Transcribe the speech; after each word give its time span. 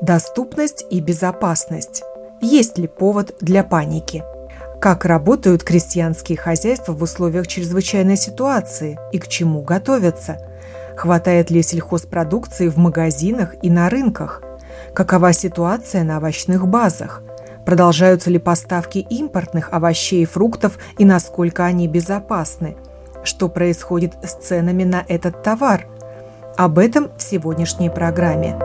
доступность 0.00 0.84
и 0.90 1.00
безопасность. 1.00 2.02
Есть 2.40 2.78
ли 2.78 2.86
повод 2.86 3.34
для 3.40 3.64
паники? 3.64 4.22
Как 4.80 5.04
работают 5.04 5.64
крестьянские 5.64 6.38
хозяйства 6.38 6.92
в 6.92 7.02
условиях 7.02 7.48
чрезвычайной 7.48 8.16
ситуации 8.16 8.98
и 9.12 9.18
к 9.18 9.28
чему 9.28 9.62
готовятся? 9.62 10.38
Хватает 10.96 11.50
ли 11.50 11.62
сельхозпродукции 11.62 12.68
в 12.68 12.76
магазинах 12.76 13.54
и 13.62 13.70
на 13.70 13.88
рынках? 13.88 14.42
Какова 14.94 15.32
ситуация 15.32 16.04
на 16.04 16.18
овощных 16.18 16.66
базах? 16.68 17.22
Продолжаются 17.66 18.30
ли 18.30 18.38
поставки 18.38 18.98
импортных 18.98 19.72
овощей 19.72 20.22
и 20.22 20.26
фруктов 20.26 20.78
и 20.96 21.04
насколько 21.04 21.64
они 21.64 21.88
безопасны? 21.88 22.76
Что 23.24 23.48
происходит 23.48 24.14
с 24.22 24.34
ценами 24.34 24.84
на 24.84 25.04
этот 25.08 25.42
товар– 25.42 25.86
об 26.58 26.80
этом 26.80 27.10
в 27.16 27.22
сегодняшней 27.22 27.88
программе. 27.88 28.56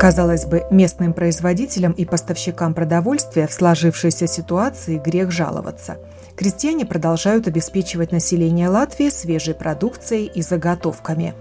Казалось 0.00 0.46
бы, 0.46 0.62
местным 0.70 1.12
производителям 1.12 1.92
и 1.92 2.06
поставщикам 2.06 2.72
продовольствия 2.72 3.46
в 3.46 3.52
сложившейся 3.52 4.26
ситуации 4.26 4.96
грех 4.96 5.30
жаловаться. 5.30 5.98
Крестьяне 6.38 6.86
продолжают 6.86 7.46
обеспечивать 7.46 8.10
население 8.10 8.70
Латвии 8.70 9.10
свежей 9.10 9.54
продукцией 9.54 10.24
и 10.34 10.40
заготовками. 10.40 11.34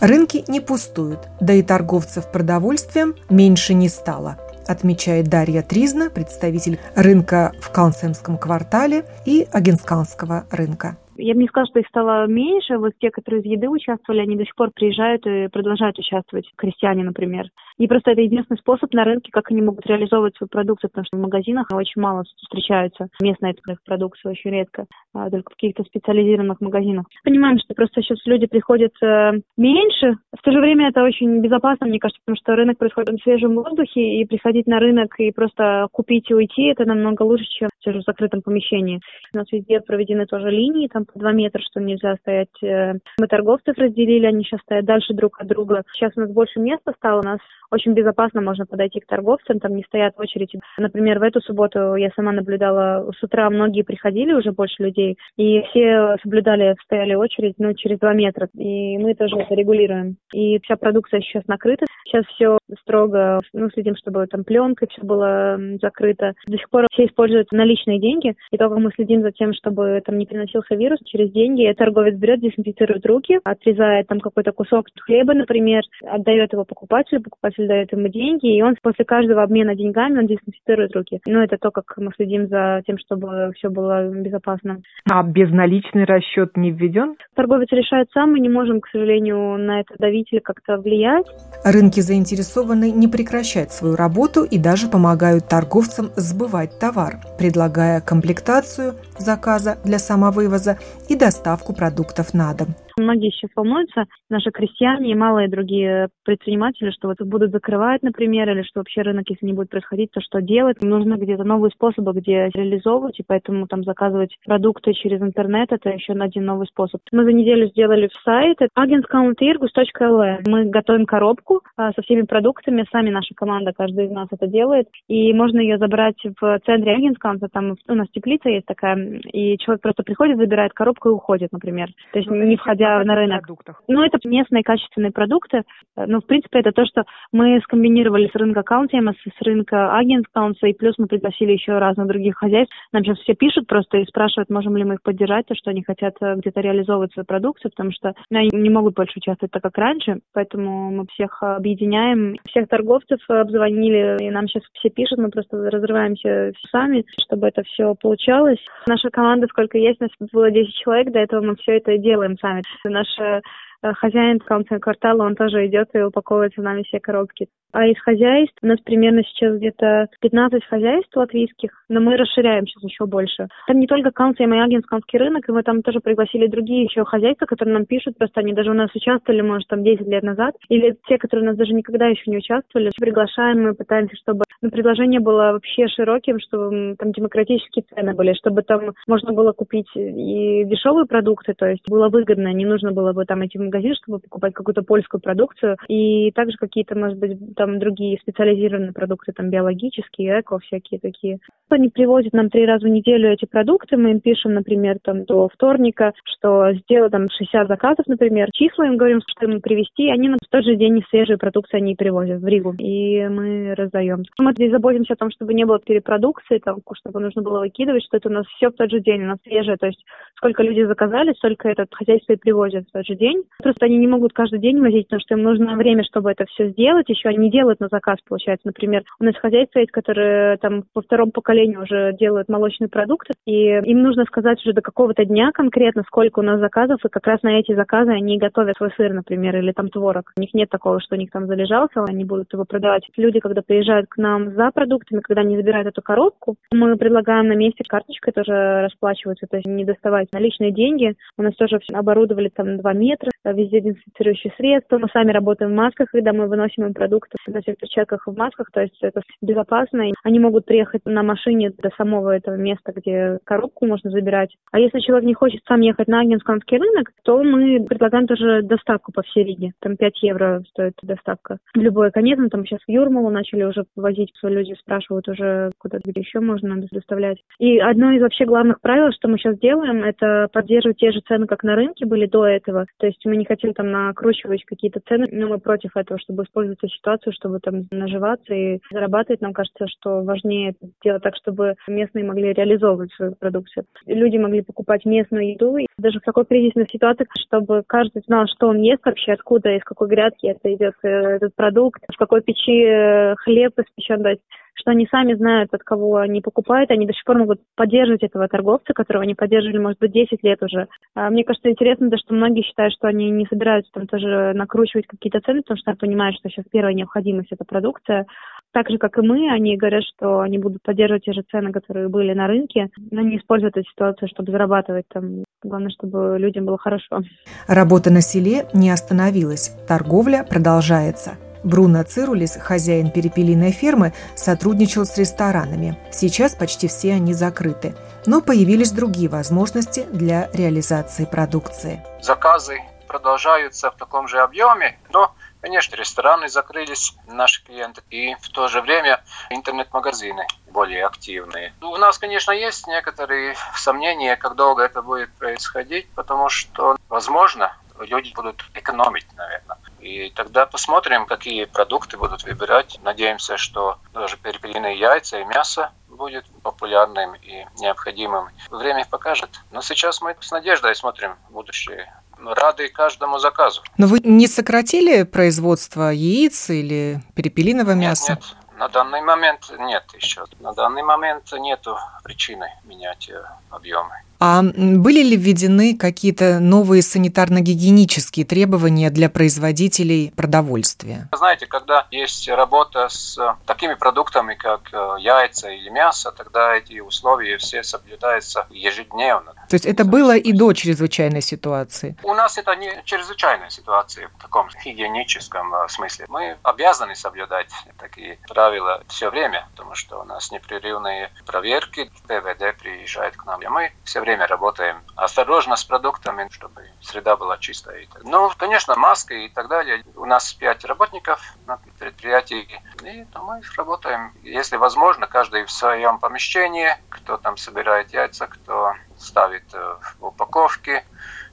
Рынки 0.00 0.44
не 0.46 0.60
пустуют, 0.60 1.20
да 1.40 1.54
и 1.54 1.62
торговцев 1.62 2.30
продовольствием 2.30 3.14
меньше 3.30 3.72
не 3.72 3.88
стало 3.88 4.36
отмечает 4.68 5.28
Дарья 5.28 5.62
Тризна, 5.62 6.08
представитель 6.08 6.78
рынка 6.94 7.52
в 7.60 7.72
Калнсемском 7.72 8.38
квартале 8.38 9.04
и 9.26 9.44
Агенсканского 9.52 10.44
рынка. 10.52 10.98
Я 11.16 11.34
бы 11.34 11.40
не 11.42 11.48
сказала, 11.48 11.66
что 11.68 11.78
их 11.78 11.86
стало 11.88 12.26
меньше. 12.26 12.78
Вот 12.78 12.92
те, 12.98 13.10
которые 13.10 13.42
из 13.42 13.46
еды 13.46 13.68
участвовали, 13.68 14.22
они 14.22 14.36
до 14.36 14.44
сих 14.44 14.54
пор 14.54 14.70
приезжают 14.74 15.26
и 15.26 15.48
продолжают 15.48 15.98
участвовать. 15.98 16.50
Крестьяне, 16.56 17.04
например. 17.04 17.48
И 17.78 17.86
просто 17.86 18.12
это 18.12 18.20
единственный 18.20 18.58
способ 18.58 18.92
на 18.92 19.04
рынке, 19.04 19.30
как 19.32 19.50
они 19.50 19.62
могут 19.62 19.86
реализовывать 19.86 20.36
свою 20.36 20.48
продукцию, 20.48 20.90
потому 20.90 21.04
что 21.06 21.16
в 21.16 21.20
магазинах 21.20 21.66
очень 21.72 22.00
мало 22.00 22.24
встречаются. 22.24 23.08
Местная 23.20 23.52
их 23.52 23.82
продукция 23.84 24.32
очень 24.32 24.50
редко, 24.50 24.86
а 25.14 25.30
только 25.30 25.50
в 25.50 25.54
каких-то 25.54 25.84
специализированных 25.84 26.60
магазинах. 26.60 27.06
Понимаем, 27.24 27.58
что 27.58 27.74
просто 27.74 28.02
сейчас 28.02 28.18
люди 28.26 28.46
приходят 28.46 28.92
э, 29.02 29.32
меньше. 29.56 30.16
В 30.36 30.42
то 30.42 30.52
же 30.52 30.60
время 30.60 30.88
это 30.88 31.02
очень 31.02 31.40
безопасно, 31.40 31.86
мне 31.86 31.98
кажется, 31.98 32.20
потому 32.24 32.36
что 32.36 32.56
рынок 32.56 32.78
происходит 32.78 33.20
в 33.20 33.22
свежем 33.22 33.54
воздухе, 33.54 34.00
и 34.00 34.24
приходить 34.24 34.66
на 34.66 34.78
рынок 34.78 35.14
и 35.18 35.30
просто 35.32 35.86
купить 35.92 36.30
и 36.30 36.34
уйти, 36.34 36.64
это 36.64 36.84
намного 36.84 37.22
лучше, 37.22 37.44
чем 37.44 37.68
в 37.84 38.02
закрытом 38.02 38.42
помещении. 38.42 39.00
У 39.34 39.38
нас 39.38 39.50
везде 39.52 39.80
проведены 39.80 40.26
тоже 40.26 40.50
линии, 40.50 40.88
там 40.88 41.04
по 41.04 41.18
два 41.18 41.32
метра, 41.32 41.60
что 41.62 41.80
нельзя 41.80 42.16
стоять. 42.16 42.62
Э, 42.62 42.94
мы 43.18 43.26
торговцев 43.26 43.76
разделили, 43.76 44.26
они 44.26 44.44
сейчас 44.44 44.60
стоят 44.60 44.84
дальше 44.84 45.14
друг 45.14 45.40
от 45.40 45.46
друга. 45.46 45.82
Сейчас 45.94 46.12
у 46.16 46.20
нас 46.20 46.30
больше 46.30 46.60
места 46.60 46.92
стало, 46.96 47.20
у 47.20 47.24
нас 47.24 47.38
очень 47.72 47.94
безопасно 47.94 48.40
можно 48.42 48.66
подойти 48.66 49.00
к 49.00 49.06
торговцам, 49.06 49.58
там 49.58 49.74
не 49.74 49.82
стоят 49.84 50.12
очереди. 50.18 50.60
Например, 50.78 51.18
в 51.18 51.22
эту 51.22 51.40
субботу 51.40 51.94
я 51.94 52.10
сама 52.14 52.32
наблюдала, 52.32 53.10
с 53.18 53.22
утра 53.22 53.48
многие 53.50 53.82
приходили, 53.82 54.34
уже 54.34 54.52
больше 54.52 54.82
людей, 54.82 55.16
и 55.36 55.62
все 55.70 56.16
соблюдали, 56.22 56.76
стояли 56.84 57.14
очередь, 57.14 57.54
ну, 57.58 57.72
через 57.74 57.98
два 57.98 58.12
метра, 58.12 58.48
и 58.54 58.98
мы 58.98 59.14
тоже 59.14 59.36
это 59.38 59.54
регулируем. 59.54 60.16
И 60.34 60.58
вся 60.62 60.76
продукция 60.76 61.20
сейчас 61.20 61.46
накрыта, 61.46 61.86
сейчас 62.04 62.26
все 62.26 62.58
строго, 62.80 63.40
ну, 63.54 63.70
следим, 63.70 63.96
чтобы 63.96 64.26
там 64.26 64.44
пленкой 64.44 64.88
все 64.90 65.02
было 65.02 65.58
закрыто. 65.80 66.34
До 66.46 66.58
сих 66.58 66.68
пор 66.68 66.86
все 66.92 67.06
используют 67.06 67.52
наличные 67.52 67.98
деньги, 67.98 68.34
и 68.50 68.56
только 68.58 68.78
мы 68.78 68.90
следим 68.94 69.22
за 69.22 69.32
тем, 69.32 69.54
чтобы 69.54 70.02
там 70.04 70.18
не 70.18 70.26
приносился 70.26 70.74
вирус 70.74 70.98
через 71.04 71.32
деньги. 71.32 71.72
Торговец 71.72 72.16
берет, 72.16 72.40
дезинфицирует 72.40 73.06
руки, 73.06 73.40
отрезает 73.44 74.08
там 74.08 74.20
какой-то 74.20 74.52
кусок 74.52 74.86
хлеба, 75.00 75.32
например, 75.32 75.82
отдает 76.02 76.52
его 76.52 76.64
покупателю, 76.64 77.22
покупатель 77.22 77.61
покупатель 77.62 77.68
дает 77.68 77.92
ему 77.92 78.08
деньги, 78.08 78.56
и 78.56 78.62
он 78.62 78.76
после 78.82 79.04
каждого 79.04 79.42
обмена 79.42 79.74
деньгами 79.74 80.18
он 80.18 80.26
дезинфицирует 80.26 80.94
руки. 80.94 81.20
Ну, 81.26 81.40
это 81.40 81.56
то, 81.58 81.70
как 81.70 81.84
мы 81.96 82.10
следим 82.16 82.48
за 82.48 82.82
тем, 82.86 82.98
чтобы 82.98 83.52
все 83.56 83.68
было 83.68 84.08
безопасно. 84.08 84.80
А 85.10 85.22
безналичный 85.22 86.04
расчет 86.04 86.56
не 86.56 86.70
введен? 86.70 87.16
Торговец 87.34 87.68
решает 87.70 88.08
сам, 88.12 88.32
мы 88.32 88.40
не 88.40 88.48
можем, 88.48 88.80
к 88.80 88.88
сожалению, 88.88 89.58
на 89.58 89.80
это 89.80 89.94
давить 89.98 90.32
или 90.32 90.40
как-то 90.40 90.78
влиять. 90.78 91.26
Рынки 91.64 92.00
заинтересованы 92.00 92.90
не 92.90 93.08
прекращать 93.08 93.72
свою 93.72 93.96
работу 93.96 94.44
и 94.44 94.58
даже 94.58 94.88
помогают 94.88 95.48
торговцам 95.48 96.10
сбывать 96.16 96.78
товар, 96.80 97.14
предлагая 97.38 98.00
комплектацию 98.00 98.94
заказа 99.22 99.78
для 99.84 99.98
самовывоза 99.98 100.78
и 101.08 101.16
доставку 101.16 101.74
продуктов 101.74 102.34
на 102.34 102.54
дом. 102.54 102.68
Многие 102.98 103.30
сейчас 103.30 103.50
волнуются, 103.56 104.04
наши 104.28 104.50
крестьяне 104.50 105.12
и 105.12 105.14
малые 105.14 105.48
другие 105.48 106.08
предприниматели, 106.24 106.90
что 106.90 107.08
вот 107.08 107.20
будут 107.22 107.50
закрывать, 107.50 108.02
например, 108.02 108.50
или 108.50 108.62
что 108.62 108.80
вообще 108.80 109.02
рынок, 109.02 109.24
если 109.28 109.46
не 109.46 109.54
будет 109.54 109.70
происходить, 109.70 110.10
то 110.10 110.20
что 110.20 110.40
делать? 110.40 110.82
Нужно 110.82 111.14
где-то 111.14 111.44
новые 111.44 111.70
способы, 111.70 112.12
где 112.12 112.50
реализовывать, 112.52 113.18
и 113.18 113.24
поэтому 113.26 113.66
там 113.66 113.82
заказывать 113.84 114.36
продукты 114.44 114.92
через 114.92 115.22
интернет, 115.22 115.72
это 115.72 115.90
еще 115.90 116.12
один 116.12 116.44
новый 116.44 116.66
способ. 116.66 117.00
Мы 117.12 117.24
за 117.24 117.32
неделю 117.32 117.68
сделали 117.68 118.08
в 118.08 118.22
сайт 118.24 118.58
agenscountirgus.lv. 118.78 120.42
Мы 120.46 120.64
готовим 120.66 121.06
коробку 121.06 121.62
а, 121.76 121.92
со 121.92 122.02
всеми 122.02 122.22
продуктами, 122.22 122.84
сами 122.92 123.10
наша 123.10 123.34
команда, 123.34 123.72
каждый 123.76 124.06
из 124.06 124.10
нас 124.10 124.28
это 124.30 124.46
делает, 124.46 124.88
и 125.08 125.32
можно 125.32 125.58
ее 125.60 125.78
забрать 125.78 126.20
в 126.40 126.60
центре 126.64 126.92
Агенскаунта, 126.92 127.48
там 127.48 127.74
у 127.88 127.94
нас 127.94 128.08
теплица 128.12 128.48
есть 128.48 128.66
такая, 128.66 128.96
и 129.32 129.58
человек 129.58 129.82
просто 129.82 130.02
приходит, 130.02 130.38
забирает 130.38 130.72
коробку 130.72 131.10
и 131.10 131.12
уходит, 131.12 131.52
например. 131.52 131.88
То 132.12 132.18
есть 132.18 132.30
ну, 132.30 132.42
не 132.42 132.56
входя 132.56 133.02
на 133.04 133.14
рынок. 133.14 133.42
Продуктах. 133.42 133.82
Ну, 133.88 134.02
это 134.02 134.18
местные 134.24 134.62
качественные 134.62 135.12
продукты. 135.12 135.62
Ну, 135.96 136.20
в 136.20 136.26
принципе, 136.26 136.60
это 136.60 136.72
то, 136.72 136.84
что 136.86 137.04
мы 137.32 137.60
скомбинировали 137.62 138.28
с 138.28 138.34
рынка 138.34 138.62
Каунтима, 138.62 139.12
с 139.12 139.42
рынка 139.42 139.96
Агент 139.96 140.26
Каунса, 140.32 140.66
и 140.66 140.74
плюс 140.74 140.94
мы 140.98 141.06
пригласили 141.06 141.52
еще 141.52 141.78
разных 141.78 142.06
других 142.06 142.36
хозяйств. 142.36 142.72
Нам 142.92 143.04
сейчас 143.04 143.18
все 143.18 143.34
пишут 143.34 143.66
просто 143.66 143.98
и 143.98 144.06
спрашивают, 144.06 144.50
можем 144.50 144.76
ли 144.76 144.84
мы 144.84 144.94
их 144.94 145.02
поддержать, 145.02 145.46
то, 145.46 145.54
что 145.54 145.70
они 145.70 145.82
хотят 145.82 146.14
э, 146.20 146.34
где-то 146.36 146.60
реализовывать 146.60 147.12
свою 147.12 147.26
продукцию, 147.26 147.70
потому 147.70 147.90
что 147.92 148.14
ну, 148.30 148.38
они 148.38 148.50
не 148.52 148.70
могут 148.70 148.94
больше 148.94 149.18
участвовать 149.18 149.52
так, 149.52 149.62
как 149.62 149.76
раньше, 149.78 150.20
поэтому 150.32 150.90
мы 150.90 151.06
всех 151.12 151.42
объединяем. 151.42 152.36
Всех 152.48 152.68
торговцев 152.68 153.18
обзвонили, 153.28 154.16
и 154.20 154.30
нам 154.30 154.46
сейчас 154.48 154.62
все 154.74 154.90
пишут, 154.90 155.18
мы 155.18 155.30
просто 155.30 155.70
разрываемся 155.70 156.52
сами, 156.70 157.04
чтобы 157.22 157.48
это 157.48 157.62
все 157.64 157.94
получалось. 157.94 158.58
Наша 158.92 159.08
команда, 159.08 159.46
сколько 159.46 159.78
есть, 159.78 160.00
нас 160.00 160.10
было 160.32 160.50
10 160.50 160.74
человек, 160.84 161.10
до 161.12 161.20
этого 161.20 161.40
мы 161.40 161.56
все 161.56 161.78
это 161.78 161.96
делаем 161.96 162.36
сами. 162.36 162.60
Наша 162.84 163.40
хозяин 163.82 164.38
в 164.40 164.44
конце 164.44 164.78
квартала, 164.78 165.24
он 165.24 165.34
тоже 165.34 165.66
идет 165.66 165.88
и 165.94 166.00
упаковывает 166.00 166.52
за 166.56 166.62
нами 166.62 166.82
все 166.82 167.00
коробки. 167.00 167.48
А 167.72 167.86
из 167.86 167.98
хозяйств 168.00 168.56
у 168.62 168.66
нас 168.66 168.78
примерно 168.80 169.22
сейчас 169.24 169.56
где-то 169.56 170.08
15 170.20 170.64
хозяйств 170.64 171.16
латвийских, 171.16 171.70
но 171.88 172.00
мы 172.00 172.18
расширяем 172.18 172.66
сейчас 172.66 172.84
еще 172.84 173.06
больше. 173.06 173.48
Там 173.66 173.80
не 173.80 173.86
только 173.86 174.10
Канция 174.10 174.44
и 174.44 174.46
Маягинский 174.46 175.18
рынок, 175.18 175.48
и 175.48 175.52
мы 175.52 175.62
там 175.62 175.82
тоже 175.82 176.00
пригласили 176.00 176.48
другие 176.48 176.84
еще 176.84 177.04
хозяйства, 177.04 177.46
которые 177.46 177.74
нам 177.74 177.86
пишут, 177.86 178.18
просто 178.18 178.40
они 178.40 178.52
даже 178.52 178.70
у 178.70 178.74
нас 178.74 178.90
участвовали, 178.94 179.40
может, 179.40 179.68
там 179.68 179.82
10 179.82 180.06
лет 180.06 180.22
назад, 180.22 180.54
или 180.68 180.96
те, 181.08 181.16
которые 181.16 181.44
у 181.44 181.48
нас 181.48 181.56
даже 181.56 181.72
никогда 181.72 182.06
еще 182.06 182.30
не 182.30 182.36
участвовали. 182.36 182.90
Приглашаем, 183.00 183.62
мы 183.62 183.74
пытаемся, 183.74 184.16
чтобы 184.16 184.44
ну, 184.60 184.70
предложение 184.70 185.20
было 185.20 185.52
вообще 185.52 185.88
широким, 185.88 186.38
чтобы 186.40 186.94
там 186.98 187.12
демократические 187.12 187.84
цены 187.94 188.14
были, 188.14 188.34
чтобы 188.34 188.62
там 188.62 188.92
можно 189.08 189.32
было 189.32 189.52
купить 189.52 189.88
и 189.94 190.64
дешевые 190.64 191.06
продукты, 191.06 191.54
то 191.54 191.66
есть 191.66 191.88
было 191.88 192.10
выгодно, 192.10 192.52
не 192.52 192.66
нужно 192.66 192.92
было 192.92 193.12
бы 193.12 193.24
там 193.24 193.40
этим 193.40 193.70
магазин, 193.72 193.94
чтобы 193.94 194.18
покупать 194.18 194.52
какую-то 194.52 194.82
польскую 194.82 195.20
продукцию, 195.20 195.76
и 195.88 196.30
также 196.32 196.56
какие-то, 196.58 196.96
может 196.96 197.18
быть, 197.18 197.38
там 197.56 197.78
другие 197.78 198.18
специализированные 198.20 198.92
продукты, 198.92 199.32
там 199.32 199.50
биологические, 199.50 200.40
эко, 200.40 200.58
всякие 200.58 201.00
такие. 201.00 201.38
Они 201.70 201.88
привозят 201.88 202.32
нам 202.34 202.50
три 202.50 202.66
раза 202.66 202.86
в 202.86 202.90
неделю 202.90 203.32
эти 203.32 203.46
продукты, 203.46 203.96
мы 203.96 204.10
им 204.10 204.20
пишем, 204.20 204.54
например, 204.54 204.98
там 205.02 205.24
до 205.24 205.48
вторника, 205.48 206.12
что 206.24 206.72
сделал 206.72 207.08
там 207.10 207.28
60 207.30 207.68
заказов, 207.68 208.06
например, 208.06 208.48
числа 208.52 208.86
им 208.86 208.96
говорим, 208.96 209.20
что 209.26 209.46
им 209.46 209.60
привезти, 209.60 210.10
они 210.10 210.28
нам 210.28 210.38
в 210.44 210.50
тот 210.50 210.64
же 210.64 210.76
день 210.76 211.02
свежие 211.08 211.38
продукции 211.38 211.78
они 211.78 211.94
привозят 211.94 212.40
в 212.40 212.46
Ригу, 212.46 212.74
и 212.78 213.26
мы 213.28 213.74
раздаем. 213.74 214.22
Мы 214.38 214.52
здесь 214.52 214.70
заботимся 214.70 215.14
о 215.14 215.16
том, 215.16 215.30
чтобы 215.30 215.54
не 215.54 215.64
было 215.64 215.78
перепродукции, 215.78 216.58
там, 216.58 216.78
чтобы 216.94 217.20
нужно 217.20 217.42
было 217.42 217.60
выкидывать, 217.60 218.04
что 218.04 218.18
это 218.18 218.28
у 218.28 218.32
нас 218.32 218.46
все 218.56 218.68
в 218.68 218.74
тот 218.74 218.90
же 218.90 219.00
день, 219.00 219.22
у 219.22 219.28
нас 219.28 219.38
свежее, 219.42 219.76
то 219.76 219.86
есть 219.86 220.04
сколько 220.36 220.62
люди 220.62 220.82
заказали, 220.82 221.32
столько 221.34 221.68
этот 221.68 221.88
хозяйство 221.94 222.32
и 222.32 222.36
привозят 222.36 222.86
в 222.88 222.92
тот 222.92 223.06
же 223.06 223.14
день. 223.14 223.42
Просто 223.62 223.86
они 223.86 223.96
не 223.96 224.06
могут 224.06 224.32
каждый 224.32 224.58
день 224.58 224.80
возить, 224.80 225.06
потому 225.06 225.20
что 225.20 225.34
им 225.34 225.42
нужно 225.42 225.76
время, 225.76 226.02
чтобы 226.04 226.30
это 226.30 226.44
все 226.46 226.68
сделать. 226.70 227.08
Еще 227.08 227.28
они 227.28 227.50
делают 227.50 227.80
на 227.80 227.88
заказ, 227.88 228.18
получается. 228.28 228.66
Например, 228.66 229.02
у 229.20 229.24
нас 229.24 229.34
хозяйство 229.36 229.78
есть, 229.78 229.92
которые 229.92 230.56
там 230.58 230.84
по 230.92 231.02
второму 231.02 231.32
поколению 231.32 231.82
уже 231.82 232.12
делают 232.18 232.48
молочные 232.48 232.88
продукты, 232.88 233.32
и 233.46 233.66
им 233.68 234.02
нужно 234.02 234.24
сказать 234.24 234.58
уже 234.60 234.72
до 234.72 234.82
какого-то 234.82 235.24
дня 235.24 235.50
конкретно, 235.52 236.02
сколько 236.06 236.40
у 236.40 236.42
нас 236.42 236.60
заказов, 236.60 237.04
и 237.04 237.08
как 237.08 237.26
раз 237.26 237.42
на 237.42 237.58
эти 237.58 237.74
заказы 237.74 238.10
они 238.10 238.38
готовят 238.38 238.76
свой 238.76 238.90
сыр, 238.96 239.12
например, 239.12 239.56
или 239.56 239.72
там 239.72 239.88
творог. 239.88 240.32
У 240.36 240.40
них 240.40 240.54
нет 240.54 240.68
такого, 240.68 241.00
что 241.00 241.16
у 241.16 241.18
них 241.18 241.30
там 241.30 241.46
залежался, 241.46 242.04
они 242.08 242.24
будут 242.24 242.52
его 242.52 242.64
продавать. 242.64 243.02
Люди, 243.16 243.40
когда 243.40 243.62
приезжают 243.62 244.06
к 244.08 244.16
нам 244.16 244.52
за 244.52 244.70
продуктами, 244.70 245.20
когда 245.20 245.42
они 245.42 245.56
забирают 245.56 245.88
эту 245.88 246.02
коробку, 246.02 246.56
мы 246.72 246.96
предлагаем 246.96 247.48
на 247.48 247.54
месте 247.54 247.84
карточкой 247.86 248.32
тоже 248.32 248.82
расплачиваться, 248.82 249.46
то 249.48 249.56
есть 249.56 249.66
не 249.66 249.84
доставать 249.84 250.28
наличные 250.32 250.72
деньги. 250.72 251.14
У 251.36 251.42
нас 251.42 251.54
тоже 251.56 251.78
все 251.80 251.96
оборудовали 251.96 252.48
там 252.48 252.78
2 252.78 252.92
метра, 252.94 253.30
везде 253.44 253.80
дезинфицирующие 253.80 254.52
средства. 254.56 254.98
Мы 254.98 255.08
сами 255.12 255.32
работаем 255.32 255.72
в 255.72 255.74
масках, 255.74 256.10
когда 256.10 256.32
мы 256.32 256.46
выносим 256.46 256.86
им 256.86 256.94
продукты 256.94 257.36
на 257.46 257.62
перчатках 257.62 258.26
в 258.26 258.36
масках, 258.36 258.70
то 258.72 258.80
есть 258.80 258.98
это 259.02 259.22
безопасно. 259.40 260.04
Они 260.22 260.38
могут 260.38 260.66
приехать 260.66 261.02
на 261.04 261.22
машине 261.22 261.70
до 261.70 261.90
самого 261.96 262.30
этого 262.30 262.56
места, 262.56 262.92
где 262.94 263.38
коробку 263.44 263.86
можно 263.86 264.10
забирать. 264.10 264.54
А 264.70 264.78
если 264.78 265.00
человек 265.00 265.26
не 265.26 265.34
хочет 265.34 265.60
сам 265.66 265.80
ехать 265.80 266.08
на 266.08 266.20
Агненскомский 266.20 266.78
рынок, 266.78 267.10
то 267.24 267.42
мы 267.42 267.84
предлагаем 267.84 268.26
тоже 268.26 268.62
доставку 268.62 269.12
по 269.12 269.22
всей 269.22 269.44
Риге. 269.44 269.72
Там 269.80 269.96
5 269.96 270.22
евро 270.22 270.62
стоит 270.68 270.94
доставка. 271.02 271.58
В 271.74 271.80
любой 271.80 272.10
конец, 272.10 272.38
ну, 272.38 272.48
там 272.48 272.64
сейчас 272.64 272.80
в 272.80 272.90
Юрмалу 272.90 273.30
начали 273.30 273.64
уже 273.64 273.84
возить, 273.96 274.32
люди 274.42 274.74
спрашивают 274.74 275.28
уже, 275.28 275.70
куда 275.78 275.98
где 276.04 276.20
еще 276.20 276.40
можно 276.40 276.76
доставлять. 276.90 277.38
И 277.58 277.78
одно 277.78 278.12
из 278.12 278.22
вообще 278.22 278.44
главных 278.44 278.80
правил, 278.80 279.12
что 279.12 279.28
мы 279.28 279.38
сейчас 279.38 279.58
делаем, 279.58 280.02
это 280.04 280.48
поддерживать 280.52 280.98
те 280.98 281.10
же 281.10 281.20
цены, 281.20 281.46
как 281.46 281.62
на 281.62 281.74
рынке 281.74 282.06
были 282.06 282.26
до 282.26 282.46
этого. 282.46 282.86
То 282.98 283.06
есть 283.06 283.24
мы 283.32 283.36
не 283.38 283.46
хотим 283.46 283.72
там 283.72 283.90
накручивать 283.90 284.62
какие-то 284.66 285.00
цены, 285.08 285.26
но 285.32 285.48
мы 285.48 285.58
против 285.58 285.96
этого, 285.96 286.20
чтобы 286.20 286.42
использовать 286.42 286.78
эту 286.82 286.92
ситуацию, 286.92 287.32
чтобы 287.32 287.60
там 287.60 287.84
наживаться 287.90 288.52
и 288.52 288.78
зарабатывать. 288.90 289.40
Нам 289.40 289.54
кажется, 289.54 289.86
что 289.88 290.22
важнее 290.22 290.74
делать 291.02 291.22
так, 291.22 291.34
чтобы 291.36 291.76
местные 291.88 292.26
могли 292.26 292.52
реализовывать 292.52 293.10
свою 293.14 293.34
продукцию. 293.34 293.86
Люди 294.04 294.36
могли 294.36 294.60
покупать 294.60 295.06
местную 295.06 295.52
еду, 295.54 295.78
и 295.78 295.86
даже 295.96 296.20
в 296.20 296.24
такой 296.24 296.44
кризисной 296.44 296.86
ситуации, 296.92 297.26
чтобы 297.48 297.82
каждый 297.86 298.20
знал, 298.26 298.44
что 298.54 298.68
он 298.68 298.82
ест 298.82 299.00
вообще, 299.02 299.32
откуда, 299.32 299.70
из 299.76 299.82
какой 299.82 300.08
грядки 300.08 300.48
это 300.48 300.74
идет 300.74 300.94
э, 301.02 301.08
этот 301.08 301.54
продукт, 301.54 302.02
в 302.12 302.18
какой 302.18 302.42
печи 302.42 302.84
э, 302.84 303.34
хлеб 303.36 303.72
испечен, 303.78 304.26
есть 304.26 304.42
что 304.74 304.90
они 304.90 305.06
сами 305.10 305.34
знают, 305.34 305.72
от 305.72 305.82
кого 305.82 306.16
они 306.16 306.40
покупают, 306.40 306.90
они 306.90 307.06
до 307.06 307.12
сих 307.12 307.24
пор 307.24 307.38
могут 307.38 307.60
поддерживать 307.76 308.22
этого 308.22 308.48
торговца, 308.48 308.92
которого 308.92 309.22
они 309.22 309.34
поддерживали, 309.34 309.78
может 309.78 309.98
быть, 309.98 310.12
10 310.12 310.42
лет 310.42 310.62
уже. 310.62 310.88
А 311.14 311.30
мне 311.30 311.44
кажется, 311.44 311.70
интересно, 311.70 312.10
то, 312.10 312.16
что 312.16 312.34
многие 312.34 312.62
считают, 312.62 312.94
что 312.94 313.08
они 313.08 313.30
не 313.30 313.46
собираются 313.46 313.92
там 313.92 314.06
тоже 314.06 314.52
накручивать 314.54 315.06
какие-то 315.06 315.40
цены, 315.40 315.62
потому 315.62 315.78
что 315.78 315.90
они 315.90 315.98
понимают, 315.98 316.36
что 316.36 316.48
сейчас 316.48 316.64
первая 316.70 316.94
необходимость– 316.94 317.48
это 317.52 317.64
продукция. 317.64 318.26
Так 318.72 318.88
же, 318.88 318.98
как 318.98 319.18
и 319.18 319.22
мы, 319.22 319.52
они 319.52 319.76
говорят, 319.76 320.02
что 320.04 320.40
они 320.40 320.58
будут 320.58 320.82
поддерживать 320.82 321.24
те 321.24 321.32
же 321.32 321.42
цены, 321.50 321.72
которые 321.72 322.08
были 322.08 322.32
на 322.32 322.46
рынке, 322.46 322.88
но 323.10 323.20
не 323.20 323.36
используют 323.36 323.76
эту 323.76 323.88
ситуацию, 323.88 324.28
чтобы 324.28 324.50
зарабатывать 324.50 325.04
там. 325.12 325.44
Главное, 325.62 325.90
чтобы 325.90 326.36
людям 326.38 326.64
было 326.64 326.78
хорошо. 326.78 327.20
Работа 327.68 328.10
на 328.10 328.20
селе 328.20 328.66
не 328.72 328.90
остановилась. 328.90 329.76
Торговля 329.86 330.44
продолжается. 330.48 331.38
Бруно 331.64 332.02
Цирулис, 332.02 332.56
хозяин 332.60 333.10
перепелиной 333.10 333.72
фермы, 333.72 334.12
сотрудничал 334.34 335.04
с 335.04 335.16
ресторанами. 335.16 335.98
Сейчас 336.10 336.54
почти 336.54 336.88
все 336.88 337.14
они 337.14 337.34
закрыты. 337.34 337.94
Но 338.26 338.40
появились 338.40 338.92
другие 338.92 339.28
возможности 339.28 340.06
для 340.12 340.48
реализации 340.52 341.24
продукции. 341.24 342.04
Заказы 342.20 342.80
продолжаются 343.08 343.90
в 343.90 343.96
таком 343.96 344.28
же 344.28 344.40
объеме, 344.40 344.98
но 345.12 345.34
Конечно, 345.62 345.94
рестораны 345.94 346.48
закрылись, 346.48 347.14
наши 347.28 347.64
клиенты, 347.64 348.02
и 348.10 348.34
в 348.34 348.48
то 348.48 348.66
же 348.66 348.82
время 348.82 349.22
интернет-магазины 349.48 350.44
более 350.72 351.06
активные. 351.06 351.72
У 351.80 351.96
нас, 351.98 352.18
конечно, 352.18 352.50
есть 352.50 352.88
некоторые 352.88 353.54
сомнения, 353.76 354.34
как 354.34 354.56
долго 354.56 354.82
это 354.82 355.02
будет 355.02 355.32
происходить, 355.34 356.10
потому 356.16 356.48
что, 356.48 356.96
возможно, 357.08 357.76
люди 358.00 358.32
будут 358.34 358.64
экономить, 358.74 359.26
наверное. 359.36 359.78
И 360.02 360.30
тогда 360.34 360.66
посмотрим, 360.66 361.26
какие 361.26 361.64
продукты 361.64 362.16
будут 362.16 362.42
выбирать. 362.42 362.98
Надеемся, 363.04 363.56
что 363.56 363.98
даже 364.12 364.36
перепелиные 364.36 364.98
яйца 364.98 365.38
и 365.38 365.44
мясо 365.44 365.92
будет 366.08 366.44
популярным 366.62 367.34
и 367.36 367.64
необходимым. 367.78 368.48
Время 368.70 369.06
покажет. 369.08 369.50
Но 369.70 369.80
сейчас 369.80 370.20
мы 370.20 370.36
с 370.40 370.50
надеждой 370.50 370.94
смотрим 370.96 371.36
будущее. 371.50 372.12
Рады 372.44 372.88
каждому 372.88 373.38
заказу. 373.38 373.82
Но 373.96 374.08
вы 374.08 374.18
не 374.18 374.48
сократили 374.48 375.22
производство 375.22 376.10
яиц 376.10 376.70
или 376.70 377.20
перепелиного 377.36 377.92
мяса? 377.92 378.32
Нет, 378.32 378.40
нет. 378.40 378.78
На 378.78 378.88
данный 378.88 379.22
момент 379.22 379.72
нет 379.78 380.02
еще. 380.16 380.44
На 380.58 380.72
данный 380.72 381.04
момент 381.04 381.52
нету 381.52 381.96
причины 382.24 382.66
менять 382.82 383.28
э, 383.28 383.40
объемы. 383.70 384.22
А 384.44 384.60
были 384.64 385.22
ли 385.22 385.36
введены 385.36 385.96
какие-то 385.96 386.58
новые 386.58 387.00
санитарно-гигиенические 387.02 388.44
требования 388.44 389.08
для 389.10 389.30
производителей 389.30 390.32
продовольствия? 390.34 391.28
Знаете, 391.30 391.66
когда 391.66 392.08
есть 392.10 392.48
работа 392.48 393.08
с 393.08 393.38
такими 393.66 393.94
продуктами, 393.94 394.54
как 394.54 394.92
э, 394.92 395.20
яйца 395.20 395.68
или 395.70 395.90
мясо, 395.90 396.32
тогда 396.32 396.74
эти 396.74 396.98
условия 396.98 397.56
все 397.58 397.84
соблюдаются 397.84 398.66
ежедневно. 398.70 399.54
То 399.68 399.74
есть 399.74 399.86
это 399.86 400.04
было 400.04 400.36
и 400.36 400.52
до 400.52 400.72
чрезвычайной 400.72 401.40
ситуации? 401.40 402.16
У 402.24 402.34
нас 402.34 402.58
это 402.58 402.74
не 402.74 402.90
чрезвычайная 403.04 403.70
ситуация 403.70 404.28
в 404.36 404.42
таком 404.42 404.70
гигиеническом 404.84 405.72
э, 405.72 405.88
смысле. 405.88 406.26
Мы 406.28 406.56
обязаны 406.64 407.14
соблюдать 407.14 407.70
такие 407.96 408.40
правила 408.48 409.04
все 409.06 409.30
время, 409.30 409.68
потому 409.70 409.94
что 409.94 410.20
у 410.20 410.24
нас 410.24 410.50
непрерывные 410.50 411.30
проверки, 411.46 412.10
ПВД 412.26 412.76
приезжает 412.76 413.36
к 413.36 413.44
нам, 413.46 413.62
и 413.62 413.68
мы 413.68 413.92
все 414.02 414.20
время 414.20 414.31
время 414.32 414.46
работаем 414.46 415.02
осторожно 415.14 415.76
с 415.76 415.84
продуктами, 415.84 416.48
чтобы 416.50 416.88
среда 417.02 417.36
была 417.36 417.58
чистая. 417.58 418.06
Ну, 418.24 418.50
конечно, 418.56 418.96
маски 418.96 419.34
и 419.34 419.48
так 419.50 419.68
далее. 419.68 420.02
У 420.16 420.24
нас 420.24 420.54
пять 420.54 420.84
работников 420.86 421.40
на 421.66 421.76
предприятии, 421.98 422.80
и 423.02 423.26
ну, 423.34 423.42
мы 423.42 423.60
работаем, 423.76 424.32
если 424.42 424.76
возможно, 424.76 425.26
каждый 425.26 425.64
в 425.64 425.70
своем 425.70 426.18
помещении, 426.18 426.88
кто 427.10 427.36
там 427.36 427.58
собирает 427.58 428.14
яйца, 428.14 428.46
кто 428.46 428.94
ставит 429.18 429.64
э, 429.74 429.96
в 430.18 430.24
упаковки, 430.24 431.04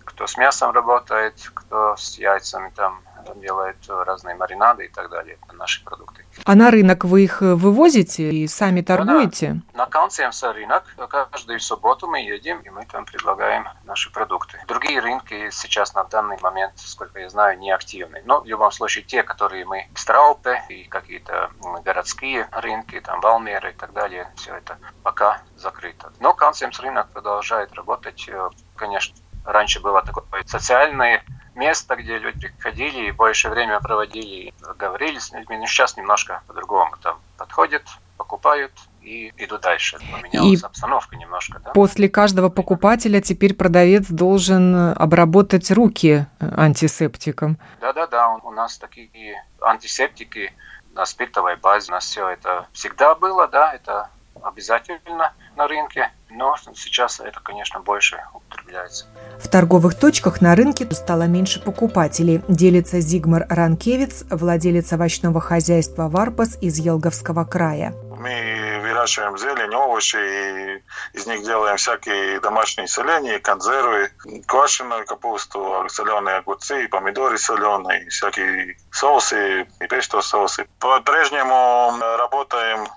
кто 0.06 0.26
с 0.26 0.38
мясом 0.38 0.72
работает, 0.72 1.36
кто 1.54 1.98
с 1.98 2.18
яйцами 2.18 2.72
там 2.76 3.02
делает 3.36 3.78
разные 3.88 4.36
маринады 4.36 4.86
и 4.86 4.88
так 4.90 5.10
далее. 5.10 5.38
Это 5.46 5.56
наши 5.56 5.84
продукты. 5.84 6.26
А 6.46 6.56
на 6.56 6.72
рынок 6.72 7.06
вы 7.06 7.24
их 7.24 7.42
вывозите 7.42 8.32
и 8.32 8.48
сами 8.48 8.82
торгуете? 8.82 9.62
Да, 9.74 9.80
На 9.80 9.86
Канцемса 9.86 10.54
рынок. 10.54 10.84
Каждую 11.10 11.60
субботу 11.60 12.08
мы 12.08 12.20
едем, 12.22 12.60
и 12.62 12.70
мы 12.70 12.86
там 12.86 13.06
предлагаем 13.06 13.68
наши 13.86 14.12
продукты. 14.12 14.60
Другие 14.68 15.00
рынки 15.00 15.50
сейчас 15.52 15.94
на 15.94 16.04
данный 16.04 16.38
момент, 16.42 16.74
сколько 16.78 17.20
я 17.20 17.30
знаю, 17.30 17.58
не 17.60 17.72
активны. 17.72 18.22
Но 18.26 18.42
в 18.42 18.46
любом 18.46 18.72
случае 18.72 19.04
те, 19.04 19.24
которые 19.24 19.66
мы 19.66 19.88
в 19.94 20.00
Страупе 20.00 20.64
и 20.70 20.84
какие-то 20.86 21.52
городские 21.84 22.48
рынки, 22.52 23.00
там 23.02 23.22
Валмеры 23.22 23.72
и 23.72 23.74
так 23.74 23.94
далее, 23.94 24.32
все 24.36 24.56
это 24.56 24.78
пока 25.04 25.42
закрыто. 25.58 26.12
Но 26.20 26.34
Канцемс 26.34 26.80
рынок 26.80 27.10
продолжает 27.10 27.74
работать, 27.74 28.28
э, 28.30 28.50
конечно, 28.76 29.16
раньше 29.46 29.80
было 29.80 30.02
такое 30.02 30.26
социальное 30.46 31.24
место, 31.60 31.96
где 31.96 32.18
люди 32.18 32.48
приходили 32.48 33.08
и 33.08 33.12
больше 33.12 33.50
время 33.50 33.80
проводили, 33.80 34.54
говорили 34.78 35.20
с 35.20 35.32
людьми. 35.32 35.58
Но 35.58 35.68
сейчас 35.68 35.98
немножко 35.98 36.42
по-другому. 36.48 36.96
Там 37.04 37.20
подходят, 37.38 37.84
покупают 38.18 38.72
и 39.02 39.34
идут 39.38 39.62
дальше. 39.62 39.98
Поменялась 40.12 40.62
и 40.62 40.66
обстановка 40.66 41.16
немножко. 41.16 41.60
Да? 41.60 41.72
После 41.72 42.10
каждого 42.10 42.50
покупателя 42.50 43.22
теперь 43.22 43.54
продавец 43.54 44.08
должен 44.08 44.94
обработать 44.98 45.70
руки 45.72 46.26
антисептиком. 46.40 47.58
Да-да-да, 47.82 48.30
у 48.30 48.52
нас 48.52 48.78
такие 48.78 49.44
антисептики 49.62 50.54
на 50.94 51.06
спиртовой 51.06 51.56
базе. 51.58 51.92
У 51.92 51.96
нас 51.96 52.06
все 52.06 52.28
это 52.30 52.68
всегда 52.74 53.16
было, 53.16 53.48
да, 53.48 53.74
это 53.74 54.10
обязательно 54.42 55.34
на 55.60 55.68
рынке, 55.68 56.10
но 56.30 56.56
сейчас 56.74 57.20
это, 57.20 57.40
конечно, 57.42 57.82
больше 57.82 58.18
употребляется. 58.34 59.06
В 59.40 59.48
торговых 59.50 59.94
точках 60.00 60.42
на 60.42 60.56
рынке 60.56 60.88
стало 60.92 61.24
меньше 61.24 61.62
покупателей, 61.62 62.42
делится 62.48 63.02
Зигмар 63.02 63.46
Ранкевиц, 63.50 64.24
владелец 64.30 64.94
овощного 64.94 65.42
хозяйства 65.42 66.08
«Варпас» 66.08 66.58
из 66.62 66.78
Елговского 66.80 67.44
края. 67.44 67.94
Мы 68.18 68.80
выращиваем 68.82 69.38
зелень, 69.38 69.74
овощи, 69.76 70.18
и 70.18 71.18
из 71.18 71.26
них 71.28 71.44
делаем 71.44 71.78
всякие 71.78 72.40
домашние 72.40 72.88
соленья, 72.88 73.40
консервы, 73.40 74.10
квашеную 74.46 75.06
капусту, 75.06 75.86
соленые 75.90 76.38
огурцы, 76.38 76.88
помидоры 76.88 77.38
соленые, 77.38 78.08
всякие 78.10 78.78
соусы, 78.92 79.68
и 79.82 79.88
песто 79.88 80.22
соусы. 80.22 80.68
По-прежнему 80.80 81.94
работаем 82.18 82.88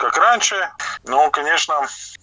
как 0.00 0.16
раньше. 0.16 0.56
Но, 1.04 1.30
конечно, 1.30 1.74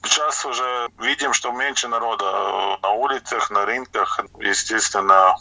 сейчас 0.04 0.46
уже 0.46 0.90
видим, 1.00 1.34
что 1.34 1.52
меньше 1.52 1.88
народа 1.88 2.78
на 2.82 2.92
улицах, 2.92 3.52
на 3.52 3.66
рынках. 3.66 4.20
Естественно, 4.40 5.36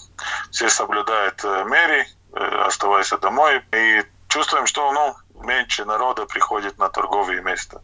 все 0.50 0.68
соблюдают 0.68 1.42
меры, 1.42 2.06
оставаясь 2.66 3.10
домой. 3.20 3.64
И 3.72 4.02
чувствуем, 4.28 4.66
что 4.66 4.92
ну, 4.92 5.16
меньше 5.42 5.84
народа 5.86 6.26
приходит 6.26 6.78
на 6.78 6.90
торговые 6.90 7.40
места. 7.42 7.80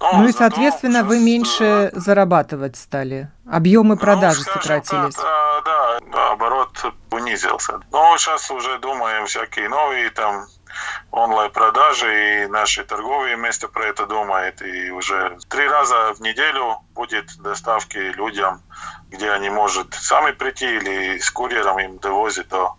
Но 0.00 0.12
ну 0.18 0.28
и, 0.28 0.32
соответственно, 0.32 1.02
вы 1.02 1.18
меньше 1.18 1.90
зарабатывать 1.92 2.76
стали. 2.76 3.30
Объемы 3.50 3.96
ну, 3.96 4.00
продажи 4.00 4.42
ну, 4.46 4.52
сократились. 4.52 5.14
Так, 5.14 5.64
да, 5.64 5.98
да, 6.12 6.30
оборот 6.30 6.70
унизился. 7.10 7.80
Но 7.90 8.16
сейчас 8.16 8.48
уже 8.50 8.78
думаем 8.78 9.26
всякие 9.26 9.68
новые 9.68 10.10
там 10.10 10.46
онлайн-продажи, 11.10 12.44
и 12.44 12.46
наши 12.46 12.84
торговые 12.84 13.36
места 13.36 13.68
про 13.68 13.86
это 13.86 14.06
думают. 14.06 14.62
И 14.62 14.90
уже 14.90 15.38
три 15.48 15.68
раза 15.68 16.14
в 16.14 16.20
неделю 16.20 16.80
будет 16.94 17.36
доставки 17.38 17.98
людям, 17.98 18.62
где 19.08 19.30
они 19.30 19.50
могут 19.50 19.94
сами 19.94 20.32
прийти 20.32 20.76
или 20.76 21.18
с 21.18 21.30
курьером 21.30 21.78
им 21.78 21.98
довозят 21.98 22.48
до 22.48 22.76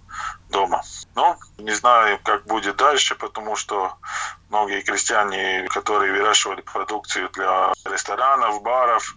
дома. 0.49 0.81
Ну, 1.15 1.35
не 1.57 1.71
знаю, 1.71 2.19
как 2.23 2.45
будет 2.45 2.77
дальше, 2.77 3.15
потому 3.15 3.55
что 3.55 3.93
многие 4.49 4.81
крестьяне, 4.81 5.67
которые 5.69 6.11
выращивали 6.11 6.61
продукцию 6.61 7.29
для 7.29 7.71
ресторанов, 7.85 8.61
баров, 8.61 9.15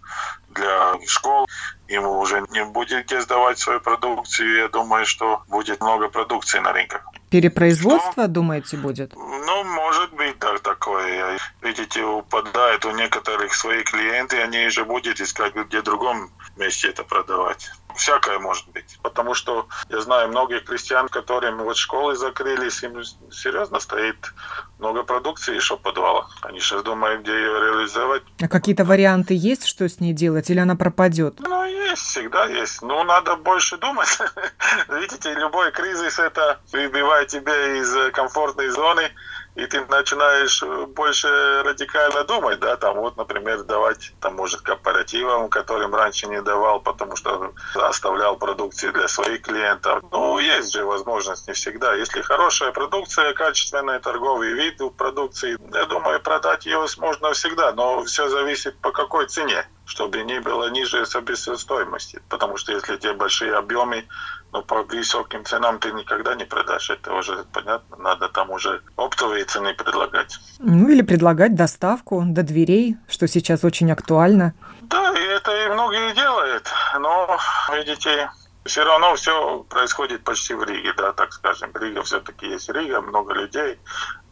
для 0.49 0.95
школ, 1.07 1.47
ему 1.87 2.19
уже 2.19 2.45
не 2.49 2.63
будет 2.65 3.05
где 3.05 3.21
сдавать 3.21 3.59
свою 3.59 3.79
продукцию. 3.79 4.57
Я 4.57 4.67
думаю, 4.67 5.05
что 5.05 5.43
будет 5.47 5.81
много 5.81 6.09
продукции 6.09 6.59
на 6.59 6.71
рынках. 6.71 7.03
Перепроизводство, 7.33 8.25
что? 8.25 8.27
думаете, 8.27 8.77
будет? 8.77 9.15
Ну, 9.15 9.63
может 9.63 10.13
быть, 10.13 10.37
да, 10.37 10.55
такое. 10.59 11.39
Видите, 11.63 12.03
упадает 12.03 12.85
у 12.85 12.91
некоторых 12.91 13.55
свои 13.55 13.81
клиенты, 13.81 14.39
они 14.39 14.69
же 14.69 14.85
будут 14.85 15.19
искать 15.19 15.55
где 15.55 15.81
в 15.81 15.83
другом 15.83 16.29
месте 16.57 16.89
это 16.89 17.03
продавать. 17.03 17.71
Всякое 17.95 18.39
может 18.39 18.67
быть. 18.69 18.97
Потому 19.01 19.33
что 19.33 19.67
я 19.89 20.01
знаю 20.01 20.29
многих 20.29 20.65
крестьян, 20.65 21.09
которым 21.09 21.63
вот 21.63 21.77
школы 21.77 22.15
закрылись, 22.15 22.83
им 22.83 23.03
серьезно 23.31 23.79
стоит 23.79 24.33
много 24.79 25.03
продукции 25.03 25.55
еще 25.55 25.77
в 25.77 25.81
подвалах. 25.81 26.37
Они 26.41 26.59
сейчас 26.59 26.83
думают, 26.83 27.21
где 27.21 27.31
ее 27.31 27.59
реализовать. 27.59 28.23
А 28.41 28.47
какие-то 28.47 28.83
варианты 28.83 29.33
есть, 29.33 29.65
что 29.65 29.87
с 29.87 29.99
ней 29.99 30.13
делать, 30.13 30.49
или 30.49 30.59
она 30.59 30.75
пропадет? 30.75 31.39
Ну, 31.39 31.65
есть, 31.65 32.01
всегда 32.01 32.45
есть. 32.45 32.81
Ну, 32.81 33.03
надо 33.03 33.35
больше 33.35 33.77
думать. 33.77 34.17
Видите, 34.89 35.33
любой 35.33 35.71
кризис 35.71 36.19
это 36.19 36.59
выбивает 36.71 37.27
тебя 37.29 37.77
из 37.77 38.13
комфортной 38.13 38.69
зоны 38.69 39.11
и 39.55 39.65
ты 39.67 39.85
начинаешь 39.85 40.63
э, 40.63 40.85
больше 40.87 41.27
радикально 41.63 42.23
думать, 42.23 42.59
да, 42.59 42.75
там 42.75 42.97
вот, 42.97 43.17
например, 43.17 43.63
давать, 43.63 44.13
там, 44.19 44.35
может, 44.35 44.61
кооперативам, 44.61 45.49
которым 45.49 45.93
раньше 45.93 46.27
не 46.27 46.41
давал, 46.41 46.79
потому 46.79 47.15
что 47.15 47.53
оставлял 47.75 48.35
продукции 48.35 48.89
для 48.89 49.07
своих 49.07 49.43
клиентов. 49.43 50.03
Ну, 50.11 50.39
есть 50.39 50.73
же 50.73 50.85
возможность 50.85 51.47
не 51.47 51.53
всегда. 51.53 51.93
Если 51.93 52.21
хорошая 52.21 52.71
продукция, 52.71 53.33
качественная, 53.33 53.99
торговый 53.99 54.53
вид 54.53 54.81
продукции, 54.97 55.57
я 55.73 55.85
думаю, 55.85 56.19
продать 56.21 56.65
ее 56.65 56.85
можно 56.97 57.33
всегда, 57.33 57.71
но 57.73 58.03
все 58.03 58.27
зависит 58.29 58.77
по 58.79 58.91
какой 58.91 59.27
цене 59.27 59.67
чтобы 59.85 60.23
не 60.23 60.39
было 60.39 60.69
ниже 60.69 61.05
себестоимости. 61.05 62.21
Потому 62.29 62.57
что 62.57 62.71
если 62.71 62.97
те 62.97 63.13
большие 63.13 63.55
объемы, 63.55 64.05
но 64.51 64.61
по 64.61 64.83
высоким 64.83 65.43
ценам 65.45 65.79
ты 65.79 65.91
никогда 65.91 66.35
не 66.35 66.45
продашь. 66.45 66.89
Это 66.89 67.13
уже 67.13 67.43
понятно. 67.51 67.97
Надо 67.97 68.29
там 68.29 68.51
уже 68.51 68.81
оптовые 68.95 69.45
цены 69.45 69.73
предлагать. 69.73 70.37
Ну 70.59 70.89
или 70.89 71.01
предлагать 71.01 71.55
доставку 71.55 72.23
до 72.25 72.43
дверей, 72.43 72.97
что 73.09 73.27
сейчас 73.27 73.63
очень 73.63 73.91
актуально. 73.91 74.53
Да, 74.81 75.11
и 75.17 75.23
это 75.23 75.65
и 75.65 75.73
многие 75.73 76.13
делают. 76.13 76.69
Но, 76.99 77.37
видите, 77.73 78.29
все 78.65 78.83
равно 78.83 79.15
все 79.15 79.65
происходит 79.69 80.23
почти 80.23 80.53
в 80.53 80.63
Риге, 80.63 80.93
да, 80.97 81.13
так 81.13 81.33
скажем. 81.33 81.71
Рига 81.73 82.03
все-таки 82.03 82.47
есть 82.47 82.69
Рига, 82.69 83.01
много 83.01 83.33
людей, 83.33 83.79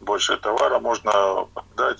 больше 0.00 0.36
товара 0.36 0.78
можно 0.78 1.48
дать. 1.76 1.98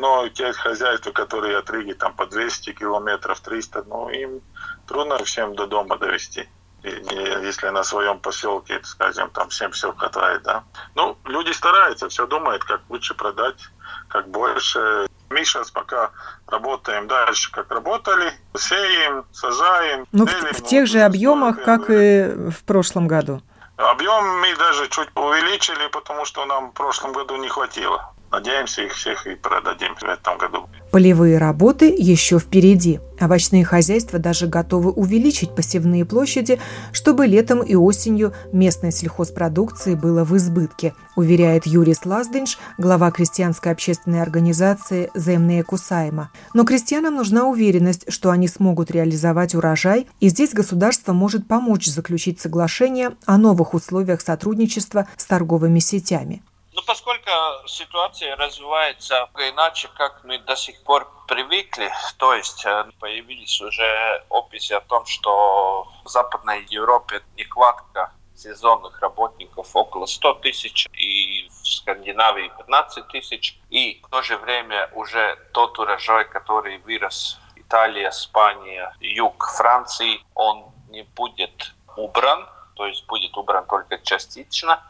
Но 0.00 0.28
те 0.28 0.52
хозяйства, 0.52 1.12
которые 1.12 1.58
от 1.58 1.70
Риги 1.70 1.92
там 1.92 2.14
по 2.14 2.26
200 2.26 2.72
километров, 2.72 3.40
300, 3.40 3.84
ну 3.86 4.08
им 4.08 4.40
трудно 4.86 5.22
всем 5.24 5.54
до 5.54 5.66
дома 5.66 5.98
довести 5.98 6.48
если 6.82 7.68
на 7.68 7.82
своем 7.82 8.18
поселке, 8.18 8.80
скажем, 8.82 9.30
там 9.30 9.48
всем 9.50 9.70
все 9.72 9.92
хватает, 9.92 10.42
да. 10.42 10.64
Ну, 10.94 11.18
люди 11.24 11.52
стараются, 11.52 12.08
все 12.08 12.26
думают, 12.26 12.64
как 12.64 12.80
лучше 12.88 13.14
продать, 13.14 13.68
как 14.08 14.28
больше. 14.28 15.06
Мы 15.28 15.44
сейчас 15.44 15.70
пока 15.70 16.10
работаем 16.46 17.06
дальше, 17.06 17.52
как 17.52 17.70
работали, 17.70 18.32
сеем, 18.56 19.26
сажаем. 19.32 20.06
Ну, 20.12 20.26
в, 20.26 20.30
в 20.30 20.64
тех 20.64 20.86
же 20.86 21.00
объемах, 21.00 21.62
как 21.62 21.90
и 21.90 22.32
в 22.50 22.64
прошлом 22.64 23.06
году. 23.06 23.42
Объем 23.76 24.40
мы 24.40 24.56
даже 24.56 24.88
чуть 24.88 25.08
увеличили, 25.14 25.88
потому 25.92 26.24
что 26.24 26.44
нам 26.46 26.70
в 26.70 26.74
прошлом 26.74 27.12
году 27.12 27.36
не 27.36 27.48
хватило. 27.48 28.14
Надеемся, 28.30 28.82
их 28.82 28.92
всех 28.92 29.26
и 29.26 29.34
продадим 29.34 29.94
в 29.96 30.04
этом 30.04 30.38
году. 30.38 30.68
Полевые 30.92 31.38
работы 31.38 31.94
еще 31.96 32.38
впереди. 32.38 33.00
Овощные 33.20 33.64
хозяйства 33.64 34.18
даже 34.18 34.46
готовы 34.46 34.90
увеличить 34.90 35.54
посевные 35.54 36.04
площади, 36.04 36.58
чтобы 36.92 37.26
летом 37.26 37.60
и 37.62 37.74
осенью 37.74 38.32
местной 38.52 38.92
сельхозпродукции 38.92 39.94
было 39.94 40.24
в 40.24 40.36
избытке, 40.36 40.94
уверяет 41.16 41.66
Юрий 41.66 41.94
Слазденш, 41.94 42.58
глава 42.78 43.10
крестьянской 43.10 43.72
общественной 43.72 44.22
организации 44.22 45.10
«Земные 45.14 45.62
Кусайма». 45.64 46.30
Но 46.54 46.64
крестьянам 46.64 47.16
нужна 47.16 47.46
уверенность, 47.46 48.10
что 48.12 48.30
они 48.30 48.48
смогут 48.48 48.90
реализовать 48.90 49.54
урожай, 49.54 50.06
и 50.20 50.28
здесь 50.28 50.54
государство 50.54 51.12
может 51.12 51.46
помочь 51.46 51.86
заключить 51.86 52.40
соглашение 52.40 53.12
о 53.26 53.38
новых 53.38 53.74
условиях 53.74 54.20
сотрудничества 54.20 55.06
с 55.16 55.26
торговыми 55.26 55.78
сетями. 55.78 56.42
Ну, 56.80 56.86
поскольку 56.86 57.30
ситуация 57.66 58.36
развивается 58.36 59.28
иначе, 59.34 59.88
как 59.98 60.24
мы 60.24 60.38
до 60.38 60.56
сих 60.56 60.82
пор 60.82 61.06
привыкли, 61.28 61.92
то 62.16 62.32
есть 62.32 62.64
э, 62.64 62.86
появились 62.98 63.60
уже 63.60 64.24
описи 64.30 64.72
о 64.72 64.80
том, 64.80 65.04
что 65.04 65.86
в 66.04 66.08
Западной 66.08 66.64
Европе 66.70 67.22
нехватка 67.36 68.14
сезонных 68.34 68.98
работников 69.02 69.76
около 69.76 70.06
100 70.06 70.34
тысяч, 70.36 70.88
и 70.94 71.50
в 71.50 71.68
Скандинавии 71.68 72.50
15 72.56 73.08
тысяч, 73.08 73.58
и 73.68 74.00
в 74.02 74.08
то 74.08 74.22
же 74.22 74.38
время 74.38 74.88
уже 74.94 75.36
тот 75.52 75.78
урожай, 75.78 76.24
который 76.24 76.78
вырос 76.78 77.38
Италия, 77.56 78.08
Испания, 78.08 78.96
юг 79.00 79.52
Франции, 79.54 80.24
он 80.34 80.64
не 80.88 81.02
будет 81.02 81.74
убран, 81.94 82.48
то 82.74 82.86
есть 82.86 83.06
будет 83.06 83.36
убран 83.36 83.66
только 83.66 83.98
частично, 83.98 84.82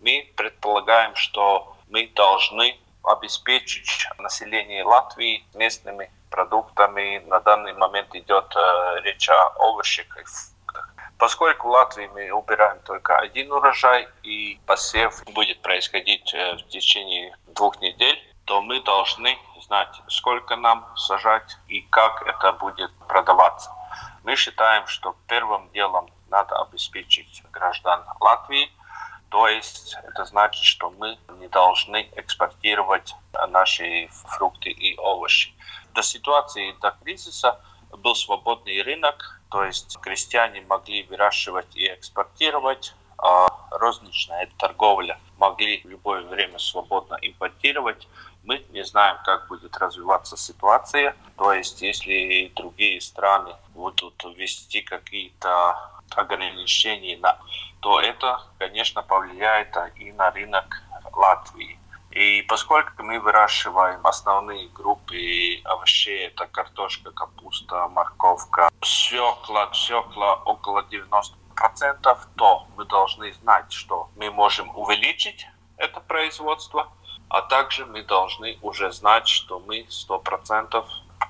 мы 0.00 0.32
предполагаем, 0.36 1.14
что 1.16 1.76
мы 1.88 2.06
должны 2.14 2.78
обеспечить 3.02 4.06
население 4.18 4.84
Латвии 4.84 5.44
местными 5.54 6.10
продуктами. 6.30 7.22
На 7.26 7.40
данный 7.40 7.72
момент 7.72 8.14
идет 8.14 8.54
э, 8.54 9.00
речь 9.02 9.28
о 9.28 9.48
овощах 9.58 10.06
и 10.18 10.24
фруктах. 10.24 10.94
Поскольку 11.16 11.68
в 11.68 11.70
Латвии 11.70 12.06
мы 12.12 12.30
убираем 12.30 12.80
только 12.80 13.16
один 13.16 13.50
урожай 13.52 14.08
и 14.22 14.60
посев 14.66 15.24
будет 15.32 15.62
происходить 15.62 16.32
э, 16.34 16.56
в 16.56 16.68
течение 16.68 17.36
двух 17.46 17.80
недель, 17.80 18.18
то 18.44 18.60
мы 18.62 18.82
должны 18.82 19.38
знать, 19.62 20.00
сколько 20.08 20.56
нам 20.56 20.86
сажать 20.96 21.56
и 21.68 21.82
как 21.82 22.26
это 22.26 22.52
будет 22.52 22.90
продаваться. 23.06 23.70
Мы 24.24 24.36
считаем, 24.36 24.86
что 24.86 25.16
первым 25.26 25.70
делом 25.70 26.10
надо 26.28 26.60
обеспечить 26.60 27.42
граждан 27.52 28.04
Латвии 28.20 28.70
то 29.28 29.46
есть 29.48 29.96
это 30.04 30.24
значит, 30.24 30.64
что 30.64 30.90
мы 30.90 31.18
не 31.38 31.48
должны 31.48 32.08
экспортировать 32.16 33.14
наши 33.48 34.08
фрукты 34.26 34.70
и 34.70 34.96
овощи. 34.98 35.52
До 35.94 36.02
ситуации, 36.02 36.74
до 36.80 36.96
кризиса 37.02 37.60
был 37.90 38.14
свободный 38.14 38.82
рынок, 38.82 39.40
то 39.50 39.64
есть 39.64 39.98
крестьяне 40.00 40.62
могли 40.62 41.02
выращивать 41.04 41.74
и 41.76 41.86
экспортировать, 41.92 42.94
а 43.18 43.48
розничная 43.70 44.48
торговля 44.58 45.18
могли 45.38 45.82
в 45.82 45.88
любое 45.88 46.22
время 46.22 46.58
свободно 46.58 47.18
импортировать. 47.20 48.06
Мы 48.48 48.64
не 48.70 48.82
знаем, 48.82 49.18
как 49.26 49.46
будет 49.48 49.76
развиваться 49.76 50.34
ситуация. 50.38 51.14
То 51.36 51.52
есть, 51.52 51.82
если 51.82 52.50
другие 52.56 52.98
страны 53.02 53.54
будут 53.74 54.24
ввести 54.24 54.80
какие-то 54.80 55.76
ограничения 56.16 57.18
на 57.18 57.38
то 57.80 58.00
это, 58.00 58.40
конечно, 58.58 59.02
повлияет 59.02 59.76
и 59.96 60.12
на 60.12 60.30
рынок 60.30 60.82
Латвии. 61.12 61.78
И 62.10 62.40
поскольку 62.48 63.02
мы 63.02 63.20
выращиваем 63.20 64.00
основные 64.06 64.68
группы 64.68 65.60
овощей, 65.64 66.28
это 66.28 66.46
картошка, 66.46 67.10
капуста, 67.10 67.86
морковка, 67.88 68.70
свекла, 68.82 69.70
свекла 69.74 70.36
около 70.36 70.86
90%, 70.90 72.18
то 72.36 72.66
мы 72.78 72.86
должны 72.86 73.30
знать, 73.34 73.70
что 73.70 74.08
мы 74.16 74.30
можем 74.30 74.74
увеличить 74.74 75.46
это 75.76 76.00
производство, 76.00 76.90
а 77.28 77.42
также 77.42 77.86
мы 77.86 78.02
должны 78.02 78.58
уже 78.62 78.90
знать, 78.92 79.28
что 79.28 79.60
мы 79.60 79.86
100% 79.88 80.84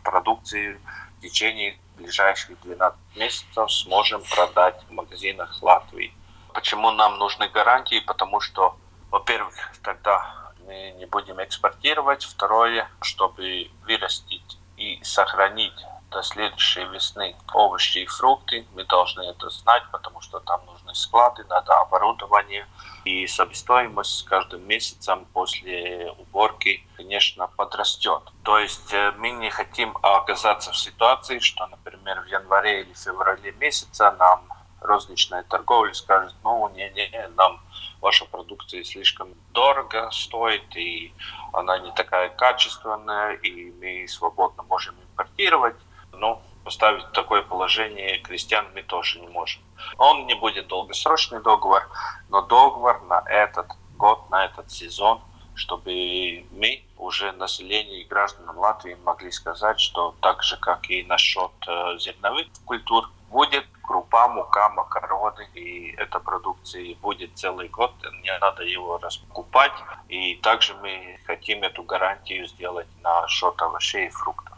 продукции 0.05 0.81
в 1.19 1.21
течение 1.21 1.78
ближайших 1.97 2.61
12 2.61 2.99
месяцев 3.17 3.73
сможем 3.73 4.23
продать 4.23 4.81
в 4.88 4.93
магазинах 4.93 5.62
Латвии. 5.62 6.14
Почему 6.55 6.90
нам 6.90 7.19
нужны 7.19 7.49
гарантии? 7.49 8.00
Потому 8.00 8.40
что, 8.40 8.76
во-первых, 9.11 9.55
тогда 9.83 10.52
мы 10.67 10.95
не 10.99 11.07
будем 11.07 11.43
экспортировать. 11.43 12.25
Второе, 12.25 12.88
чтобы 13.00 13.71
вырастить 13.85 14.59
и 14.76 15.00
сохранить 15.02 15.75
до 16.11 16.23
следующей 16.23 16.85
весны 16.85 17.37
овощи 17.55 17.99
и 17.99 18.07
фрукты. 18.07 18.67
Мы 18.75 18.85
должны 18.85 19.23
это 19.23 19.50
знать, 19.50 19.83
потому 19.93 20.21
что 20.21 20.41
там 20.41 20.65
нужны 20.67 20.95
склады, 20.95 21.45
надо 21.45 21.75
оборудование. 21.81 22.67
И 23.05 23.27
себестоимость 23.27 24.19
с 24.19 24.23
каждым 24.23 24.67
месяцем 24.67 25.27
после 25.33 26.11
уборки, 26.19 26.87
конечно, 26.97 27.49
подрастет. 27.57 28.23
То 28.43 28.59
есть 28.59 28.93
э, 28.93 29.12
мы 29.19 29.31
не 29.31 29.50
хотим 29.50 29.97
оказаться 30.03 30.73
в 30.73 30.77
ситуации, 30.77 31.38
что, 31.38 31.67
например, 31.67 32.21
в 32.23 32.27
январе 32.27 32.83
или 32.83 32.93
феврале 32.95 33.53
месяца 33.53 34.15
нам 34.19 34.49
розничная 34.81 35.43
торговля 35.43 35.93
скажет, 35.93 36.35
ну, 36.45 36.69
не-не, 36.75 37.29
нам 37.37 37.61
ваша 38.00 38.25
продукция 38.27 38.85
слишком 38.85 39.35
дорого 39.53 40.11
стоит, 40.12 40.77
и 40.77 41.12
она 41.53 41.79
не 41.79 41.93
такая 41.93 42.29
качественная, 42.29 43.35
и 43.35 43.71
мы 43.73 44.07
свободно 44.09 44.62
можем 44.65 44.95
импортировать. 45.11 45.77
Но 46.19 46.43
поставить 46.65 47.05
в 47.05 47.13
такое 47.13 47.43
положение 47.43 48.19
крестьян 48.19 48.67
мы 48.75 48.83
тоже 48.83 49.21
не 49.21 49.29
можем. 49.29 49.63
Он 49.97 50.27
не 50.27 50.35
будет 50.35 50.67
долгосрочный 50.67 51.43
договор, 51.43 51.89
но 52.29 52.43
договор 52.43 53.03
на 53.05 53.23
этот 53.27 53.69
год, 53.97 54.29
на 54.31 54.45
этот 54.45 54.71
сезон, 54.71 55.21
чтобы 55.55 56.45
мы 56.53 56.85
уже 56.97 57.33
население 57.33 58.03
и 58.03 58.05
гражданам 58.05 58.59
Латвии 58.59 58.97
могли 59.05 59.31
сказать, 59.31 59.81
что 59.81 60.15
так 60.21 60.43
же, 60.43 60.57
как 60.57 60.91
и 60.91 61.05
насчет 61.05 61.51
э, 61.67 61.99
зерновых 61.99 62.47
культур, 62.65 63.11
будет 63.31 63.67
крупа, 63.83 64.29
мука, 64.29 64.69
макароны, 64.69 65.49
и 65.55 65.95
эта 65.97 66.21
продукция 66.21 66.95
будет 66.97 67.37
целый 67.37 67.69
год, 67.69 67.93
не 68.23 68.39
надо 68.39 68.63
его 68.63 68.99
раскупать. 68.99 69.73
И 70.09 70.35
также 70.37 70.75
мы 70.75 71.19
хотим 71.27 71.63
эту 71.63 71.83
гарантию 71.83 72.47
сделать 72.47 72.89
на 73.03 73.27
счет 73.29 73.61
овощей 73.61 74.07
и 74.07 74.11
фруктов. 74.11 74.58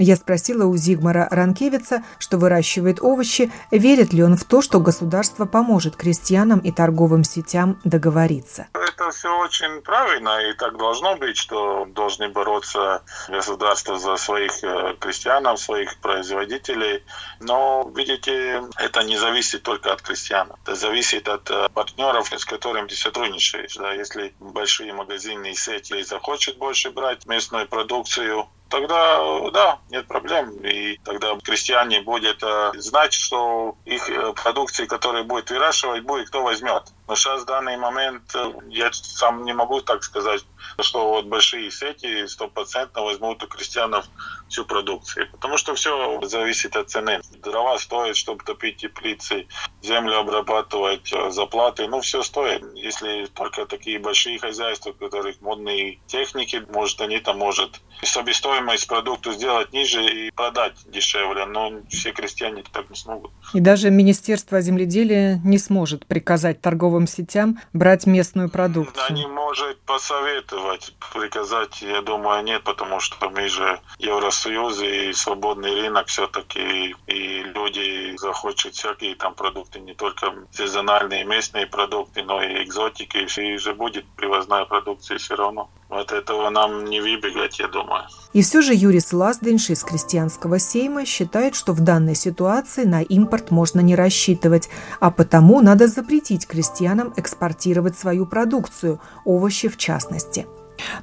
Я 0.00 0.14
спросила 0.14 0.64
у 0.64 0.76
Зигмара 0.76 1.26
Ранкевица, 1.28 2.04
что 2.20 2.38
выращивает 2.38 3.02
овощи, 3.02 3.50
верит 3.72 4.12
ли 4.12 4.22
он 4.22 4.36
в 4.36 4.44
то, 4.44 4.62
что 4.62 4.78
государство 4.78 5.44
поможет 5.44 5.96
крестьянам 5.96 6.60
и 6.60 6.70
торговым 6.70 7.24
сетям 7.24 7.80
договориться. 7.82 8.68
Это 8.74 9.10
все 9.10 9.36
очень 9.40 9.82
правильно, 9.82 10.38
и 10.48 10.52
так 10.52 10.76
должно 10.76 11.16
быть, 11.16 11.36
что 11.36 11.84
должны 11.86 12.28
бороться 12.28 13.02
государство 13.28 13.98
за 13.98 14.16
своих 14.16 14.62
э, 14.62 14.94
крестьян, 15.00 15.56
своих 15.56 15.98
производителей. 15.98 17.02
Но, 17.40 17.90
видите, 17.96 18.62
это 18.76 19.02
не 19.02 19.16
зависит 19.16 19.64
только 19.64 19.92
от 19.92 20.02
крестьян. 20.02 20.52
Это 20.62 20.76
зависит 20.76 21.28
от 21.28 21.50
э, 21.50 21.68
партнеров, 21.74 22.32
с 22.32 22.44
которыми 22.44 22.86
ты 22.86 22.94
сотрудничаешь. 22.94 23.74
Да, 23.74 23.92
если 23.92 24.32
большие 24.38 24.92
магазины 24.92 25.50
и 25.50 25.54
сети 25.54 26.04
захочет 26.04 26.56
больше 26.56 26.90
брать 26.90 27.26
местную 27.26 27.66
продукцию, 27.66 28.46
тогда 28.68 29.50
да, 29.50 29.78
нет 29.90 30.06
проблем. 30.06 30.50
И 30.64 30.98
тогда 31.04 31.36
крестьяне 31.42 32.02
будут 32.02 32.42
э, 32.42 32.72
знать, 32.76 33.12
что 33.12 33.76
их 33.84 34.08
э, 34.10 34.32
продукции, 34.34 34.86
которые 34.86 35.24
будет 35.24 35.50
выращивать, 35.50 36.04
будет 36.04 36.28
кто 36.28 36.42
возьмет. 36.42 36.84
Но 37.06 37.14
сейчас 37.14 37.42
в 37.42 37.46
данный 37.46 37.76
момент 37.76 38.34
э, 38.34 38.52
я 38.68 38.92
сам 38.92 39.44
не 39.44 39.52
могу 39.52 39.80
так 39.80 40.02
сказать, 40.02 40.44
что 40.80 41.08
вот 41.08 41.26
большие 41.26 41.70
сети 41.70 42.26
стопроцентно 42.26 43.02
возьмут 43.02 43.42
у 43.42 43.46
крестьянов 43.46 44.06
всю 44.48 44.64
продукцию. 44.64 45.30
Потому 45.32 45.56
что 45.56 45.74
все 45.74 46.20
зависит 46.22 46.76
от 46.76 46.90
цены. 46.90 47.20
Дрова 47.42 47.78
стоят, 47.78 48.16
чтобы 48.16 48.44
топить 48.44 48.78
теплицы, 48.78 49.46
землю 49.82 50.18
обрабатывать, 50.18 51.12
заплаты, 51.30 51.86
ну 51.88 52.00
все 52.00 52.22
стоит. 52.22 52.62
Если 52.74 53.26
только 53.26 53.66
такие 53.66 53.98
большие 53.98 54.38
хозяйства, 54.38 54.90
у 54.90 54.94
которых 54.94 55.40
модные 55.40 55.98
техники, 56.06 56.64
может 56.70 57.00
они 57.00 57.18
там 57.18 57.38
может 57.38 57.80
себестоимость 58.02 58.57
продукта 58.86 59.32
сделать 59.32 59.72
ниже 59.72 60.04
и 60.04 60.30
продать 60.30 60.74
дешевле, 60.86 61.46
но 61.46 61.72
все 61.88 62.12
крестьяне 62.12 62.62
так 62.72 62.88
не 62.90 62.96
смогут. 62.96 63.30
И 63.54 63.60
даже 63.60 63.90
Министерство 63.90 64.60
земледелия 64.60 65.40
не 65.44 65.58
сможет 65.58 66.06
приказать 66.06 66.60
торговым 66.60 67.06
сетям 67.06 67.58
брать 67.72 68.06
местную 68.06 68.50
продукцию. 68.50 69.04
Они 69.08 69.26
может 69.26 69.80
посоветовать, 69.82 70.94
приказать, 71.12 71.82
я 71.82 72.02
думаю, 72.02 72.44
нет, 72.44 72.62
потому 72.64 73.00
что 73.00 73.30
мы 73.30 73.48
же 73.48 73.80
Евросоюз 73.98 74.82
и 74.82 75.12
свободный 75.12 75.80
рынок 75.82 76.06
все-таки, 76.08 76.94
и 77.06 77.42
люди 77.42 78.16
захочут 78.16 78.74
всякие 78.74 79.14
там 79.14 79.34
продукты, 79.34 79.80
не 79.80 79.94
только 79.94 80.34
сезональные 80.52 81.24
местные 81.24 81.66
продукты, 81.66 82.22
но 82.22 82.42
и 82.42 82.64
экзотики, 82.64 83.26
и 83.40 83.58
же 83.58 83.74
будет 83.74 84.04
привозная 84.16 84.64
продукция 84.64 85.18
все 85.18 85.34
равно. 85.34 85.70
От 85.88 86.12
этого 86.12 86.50
нам 86.50 86.84
не 86.84 87.00
выбегать, 87.00 87.58
я 87.58 87.68
думаю. 87.68 88.04
И 88.34 88.42
все 88.42 88.60
же 88.60 88.74
Юрис 88.74 89.12
Лазденш 89.12 89.70
из 89.70 89.82
крестьянского 89.82 90.58
сейма 90.58 91.06
считает, 91.06 91.54
что 91.54 91.72
в 91.72 91.80
данной 91.80 92.14
ситуации 92.14 92.84
на 92.84 93.00
импорт 93.00 93.50
можно 93.50 93.80
не 93.80 93.96
рассчитывать, 93.96 94.68
а 95.00 95.10
потому 95.10 95.62
надо 95.62 95.88
запретить 95.88 96.46
крестьянам 96.46 97.14
экспортировать 97.16 97.98
свою 97.98 98.26
продукцию, 98.26 99.00
овощи 99.24 99.68
в 99.68 99.78
частности. 99.78 100.46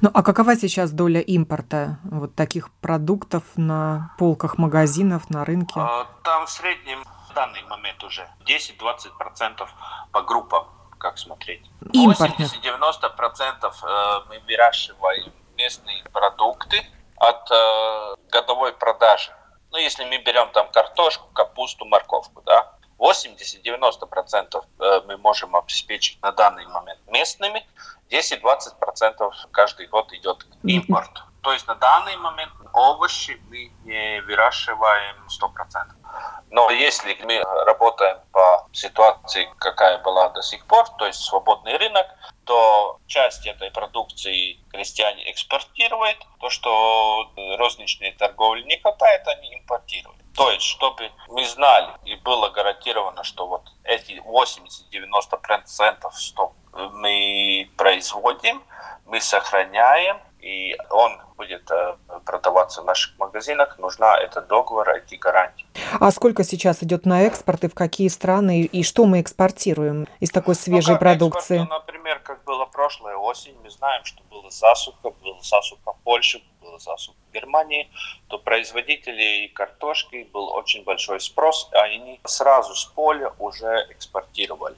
Ну 0.00 0.10
а 0.14 0.22
какова 0.22 0.56
сейчас 0.56 0.92
доля 0.92 1.20
импорта 1.20 1.98
вот 2.04 2.34
таких 2.34 2.70
продуктов 2.80 3.42
на 3.56 4.14
полках 4.18 4.56
магазинов, 4.56 5.28
на 5.30 5.44
рынке? 5.44 5.74
А, 5.76 6.06
там 6.22 6.46
в 6.46 6.50
среднем 6.50 7.02
в 7.30 7.34
данный 7.34 7.62
момент 7.68 8.02
уже 8.04 8.26
10-20% 8.46 9.66
по 10.12 10.22
группам 10.22 10.64
как 10.98 11.18
смотреть. 11.18 11.62
80-90% 11.82 13.72
э, 13.82 14.20
мы 14.28 14.40
выращиваем 14.40 15.32
местные 15.56 16.02
продукты 16.12 16.84
от 17.16 17.50
э, 17.50 18.14
годовой 18.30 18.72
продажи. 18.72 19.32
Ну, 19.72 19.78
если 19.78 20.04
мы 20.04 20.18
берем 20.18 20.50
там 20.52 20.70
картошку, 20.70 21.28
капусту, 21.32 21.84
морковку, 21.84 22.42
да, 22.42 22.72
80-90% 22.98 24.64
э, 24.78 25.00
мы 25.06 25.16
можем 25.18 25.54
обеспечить 25.54 26.20
на 26.22 26.32
данный 26.32 26.66
момент 26.66 27.00
местными, 27.08 27.66
10-20% 28.10 29.32
каждый 29.50 29.86
год 29.88 30.12
идет 30.12 30.46
импорт. 30.62 31.22
То 31.42 31.52
есть 31.52 31.66
на 31.66 31.74
данный 31.74 32.16
момент 32.16 32.52
овощи 32.72 33.40
мы 33.48 33.70
не 33.84 34.20
выращиваем 34.22 35.16
100%. 35.28 36.05
Но 36.50 36.70
если 36.70 37.16
мы 37.24 37.42
работаем 37.64 38.18
по 38.32 38.66
ситуации, 38.72 39.48
какая 39.58 39.98
была 39.98 40.28
до 40.30 40.42
сих 40.42 40.64
пор, 40.66 40.88
то 40.98 41.06
есть 41.06 41.20
свободный 41.20 41.76
рынок, 41.76 42.06
то 42.44 42.98
часть 43.06 43.46
этой 43.46 43.70
продукции 43.70 44.58
крестьяне 44.70 45.30
экспортируют, 45.30 46.18
то, 46.40 46.48
что 46.48 47.30
розничной 47.58 48.12
торговли 48.12 48.62
не 48.62 48.78
хватает, 48.78 49.26
они 49.26 49.58
импортируют. 49.58 50.16
То 50.34 50.50
есть, 50.50 50.64
чтобы 50.64 51.10
мы 51.28 51.44
знали 51.46 51.92
и 52.04 52.14
было 52.16 52.50
гарантировано, 52.50 53.24
что 53.24 53.46
вот 53.46 53.62
эти 53.84 54.12
80-90% 54.12 56.12
что 56.12 56.52
мы 56.72 57.70
производим, 57.76 58.62
мы 59.06 59.20
сохраняем, 59.20 60.20
и 60.46 60.76
он 60.90 61.18
будет 61.36 61.68
э, 61.72 61.96
продаваться 62.24 62.82
в 62.82 62.84
наших 62.84 63.18
магазинах, 63.18 63.78
нужна 63.78 64.16
это 64.16 64.40
договор, 64.40 64.88
эти 64.90 65.16
гарантии. 65.16 65.66
А 65.98 66.10
сколько 66.12 66.44
сейчас 66.44 66.84
идет 66.84 67.04
на 67.04 67.22
экспорт 67.22 67.64
и 67.64 67.68
в 67.68 67.74
какие 67.74 68.06
страны, 68.08 68.62
и 68.62 68.84
что 68.84 69.06
мы 69.06 69.20
экспортируем 69.20 70.06
из 70.20 70.30
такой 70.30 70.54
ну, 70.54 70.60
свежей 70.60 70.94
ну, 70.94 71.00
продукции? 71.00 71.62
Экспорт, 71.62 71.86
например, 71.86 72.20
как 72.20 72.44
было 72.44 72.64
прошлая 72.66 73.16
осень, 73.16 73.56
мы 73.64 73.70
знаем, 73.70 74.04
что 74.04 74.22
было 74.30 74.48
засуха, 74.50 75.10
было 75.10 75.42
засуха 75.42 75.92
в 75.92 75.98
Польше, 76.04 76.40
было 76.60 76.78
засуха 76.78 77.18
в 77.28 77.34
Германии, 77.34 77.90
то 78.28 78.38
производителей 78.38 79.48
картошки 79.48 80.28
был 80.32 80.50
очень 80.50 80.84
большой 80.84 81.20
спрос, 81.20 81.68
а 81.72 81.82
они 81.82 82.20
сразу 82.24 82.74
с 82.76 82.84
поля 82.84 83.32
уже 83.40 83.86
экспортировали. 83.90 84.76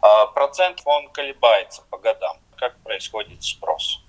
А 0.00 0.26
процент 0.28 0.80
он 0.86 1.08
колебается 1.10 1.82
по 1.90 1.98
годам, 1.98 2.38
как 2.56 2.74
происходит 2.78 3.42
спрос. 3.42 4.02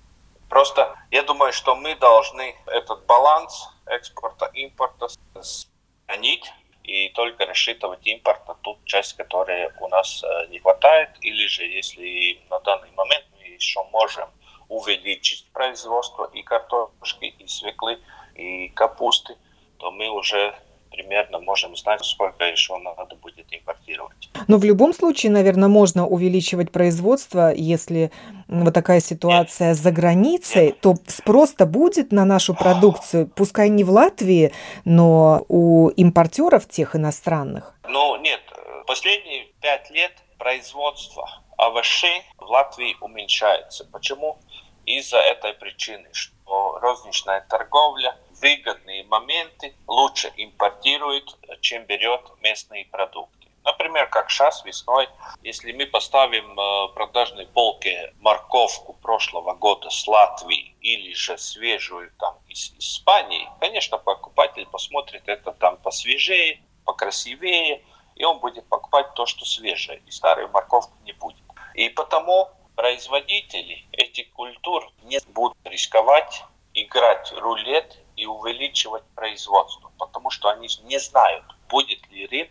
Просто 0.52 0.94
я 1.10 1.22
думаю, 1.22 1.50
что 1.50 1.74
мы 1.74 1.94
должны 1.94 2.54
этот 2.66 3.06
баланс 3.06 3.70
экспорта, 3.86 4.50
импорта 4.52 5.08
сохранить 5.40 6.44
и 6.82 7.08
только 7.08 7.46
рассчитывать 7.46 8.06
импорт 8.06 8.46
на 8.46 8.54
ту 8.56 8.78
часть, 8.84 9.16
которая 9.16 9.74
у 9.80 9.88
нас 9.88 10.22
э, 10.22 10.48
не 10.48 10.58
хватает, 10.58 11.08
или 11.22 11.46
же 11.46 11.64
если 11.64 12.38
на 12.50 12.60
данный 12.60 12.90
момент 12.90 13.24
мы 13.32 13.44
еще 13.44 13.82
можем 13.92 14.28
увеличить 14.68 15.50
производство 15.54 16.28
и 16.34 16.42
картошки, 16.42 17.24
и 17.24 17.46
свеклы, 17.46 17.98
и 18.34 18.68
капусты, 18.68 19.38
то 19.78 19.90
мы 19.90 20.10
уже 20.10 20.54
примерно 20.92 21.40
можем 21.40 21.76
знать, 21.76 22.04
сколько 22.04 22.44
еще 22.44 22.76
надо 22.78 23.16
будет 23.16 23.46
импортировать. 23.50 24.30
Но 24.48 24.58
в 24.58 24.64
любом 24.64 24.92
случае, 24.92 25.32
наверное, 25.32 25.68
можно 25.68 26.06
увеличивать 26.06 26.70
производство, 26.70 27.52
если 27.54 28.10
вот 28.48 28.74
такая 28.74 29.00
ситуация 29.00 29.68
нет. 29.68 29.76
за 29.76 29.90
границей, 29.90 30.66
нет. 30.66 30.80
то 30.80 30.94
спрос-то 31.06 31.66
будет 31.66 32.12
на 32.12 32.24
нашу 32.24 32.54
продукцию, 32.54 33.26
пускай 33.28 33.68
не 33.68 33.84
в 33.84 33.90
Латвии, 33.90 34.52
но 34.84 35.44
у 35.48 35.88
импортеров 35.88 36.68
тех 36.68 36.94
иностранных. 36.96 37.74
Ну, 37.88 38.16
нет, 38.16 38.40
последние 38.86 39.46
пять 39.60 39.90
лет 39.90 40.12
производство 40.38 41.28
овощей 41.56 42.22
в 42.38 42.44
Латвии 42.44 42.96
уменьшается. 43.00 43.84
Почему? 43.92 44.38
Из-за 44.84 45.18
этой 45.18 45.54
причины, 45.54 46.08
что 46.12 46.78
розничная 46.80 47.46
торговля 47.48 48.16
выгодные 48.42 49.04
моменты 49.04 49.74
лучше 49.86 50.32
импортирует, 50.36 51.24
чем 51.60 51.84
берет 51.84 52.20
местные 52.40 52.84
продукты. 52.86 53.48
Например, 53.64 54.08
как 54.08 54.28
сейчас 54.28 54.64
весной, 54.64 55.08
если 55.42 55.70
мы 55.70 55.86
поставим 55.86 56.58
э, 56.58 56.88
продажной 56.94 57.46
полке 57.46 58.12
морковку 58.18 58.94
прошлого 58.94 59.54
года 59.54 59.88
с 59.88 60.06
Латвии 60.08 60.74
или 60.80 61.14
же 61.14 61.38
свежую 61.38 62.10
там 62.18 62.36
из 62.48 62.74
Испании, 62.76 63.48
конечно, 63.60 63.98
покупатель 63.98 64.66
посмотрит 64.66 65.22
это 65.26 65.52
там 65.52 65.76
посвежее, 65.76 66.60
покрасивее, 66.84 67.84
и 68.16 68.24
он 68.24 68.40
будет 68.40 68.68
покупать 68.68 69.14
то, 69.14 69.26
что 69.26 69.44
свежее, 69.44 70.02
и 70.06 70.10
старую 70.10 70.48
морковку 70.48 70.94
не 71.04 71.12
будет. 71.12 71.38
И 71.74 71.88
потому 71.88 72.50
производители 72.74 73.86
этих 73.92 74.32
культур 74.32 74.90
не 75.04 75.20
будут 75.28 75.56
рисковать 75.64 76.42
играть 76.74 77.32
рулет 77.32 77.98
и 78.22 78.26
увеличивать 78.26 79.02
производство, 79.16 79.90
потому 79.98 80.30
что 80.30 80.48
они 80.48 80.68
не 80.84 80.98
знают, 80.98 81.44
будет 81.68 82.08
ли 82.10 82.26
рыб 82.26 82.50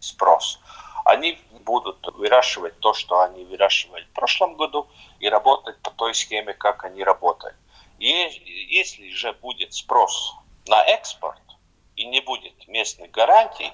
спрос. 0.00 0.58
Они 1.04 1.38
будут 1.64 2.06
выращивать 2.14 2.78
то, 2.80 2.94
что 2.94 3.20
они 3.20 3.44
выращивали 3.44 4.04
в 4.04 4.12
прошлом 4.14 4.56
году, 4.56 4.88
и 5.18 5.28
работать 5.28 5.80
по 5.82 5.90
той 5.90 6.14
схеме, 6.14 6.54
как 6.54 6.84
они 6.84 7.04
работали. 7.04 7.54
И 7.98 8.08
если 8.70 9.10
же 9.10 9.32
будет 9.34 9.74
спрос 9.74 10.34
на 10.66 10.82
экспорт 10.84 11.42
и 11.96 12.06
не 12.06 12.20
будет 12.20 12.66
местных 12.66 13.10
гарантий, 13.10 13.70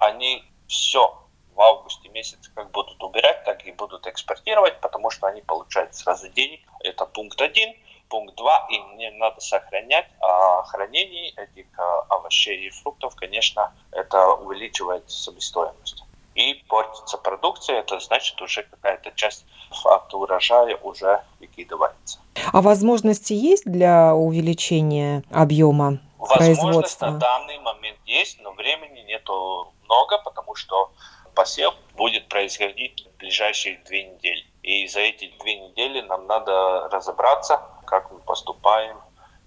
они 0.00 0.44
все 0.68 1.20
в 1.54 1.60
августе 1.60 2.08
месяце 2.10 2.50
как 2.54 2.70
будут 2.70 3.02
убирать, 3.02 3.44
так 3.44 3.66
и 3.66 3.72
будут 3.72 4.06
экспортировать, 4.06 4.80
потому 4.80 5.10
что 5.10 5.26
они 5.26 5.40
получают 5.40 5.94
сразу 5.96 6.28
денег. 6.28 6.60
Это 6.80 7.06
пункт 7.06 7.40
один. 7.40 7.74
Пункт 8.08 8.36
два, 8.36 8.66
им 8.70 8.96
не 8.96 9.10
надо 9.10 9.40
сохранять. 9.40 10.06
А 10.20 10.62
хранение 10.64 11.30
этих 11.30 11.66
а, 11.78 12.00
овощей 12.10 12.66
и 12.66 12.70
фруктов, 12.70 13.14
конечно, 13.16 13.72
это 13.92 14.32
увеличивает 14.34 15.10
себестоимость. 15.10 16.02
И 16.34 16.54
портится 16.68 17.16
продукция, 17.16 17.80
это 17.80 17.98
значит 17.98 18.40
уже 18.42 18.62
какая-то 18.62 19.10
часть 19.12 19.46
от 19.84 20.12
урожая 20.12 20.76
уже 20.76 21.22
выкидывается. 21.40 22.18
А 22.52 22.60
возможности 22.60 23.32
есть 23.32 23.64
для 23.64 24.14
увеличения 24.14 25.22
объема 25.30 25.98
Возможность 26.18 27.00
на 27.00 27.12
данный 27.12 27.58
момент 27.58 27.98
есть, 28.06 28.40
но 28.40 28.52
времени 28.52 29.00
нету 29.00 29.72
много, 29.84 30.18
потому 30.18 30.54
что 30.54 30.90
посев 31.34 31.74
будет 31.96 32.28
происходить 32.28 33.06
в 33.06 33.18
ближайшие 33.18 33.78
две 33.86 34.04
недели. 34.04 34.44
И 34.66 34.88
за 34.88 34.98
эти 34.98 35.30
две 35.40 35.60
недели 35.60 36.00
нам 36.00 36.26
надо 36.26 36.88
разобраться, 36.90 37.60
как 37.86 38.10
мы 38.10 38.18
поступаем, 38.18 38.96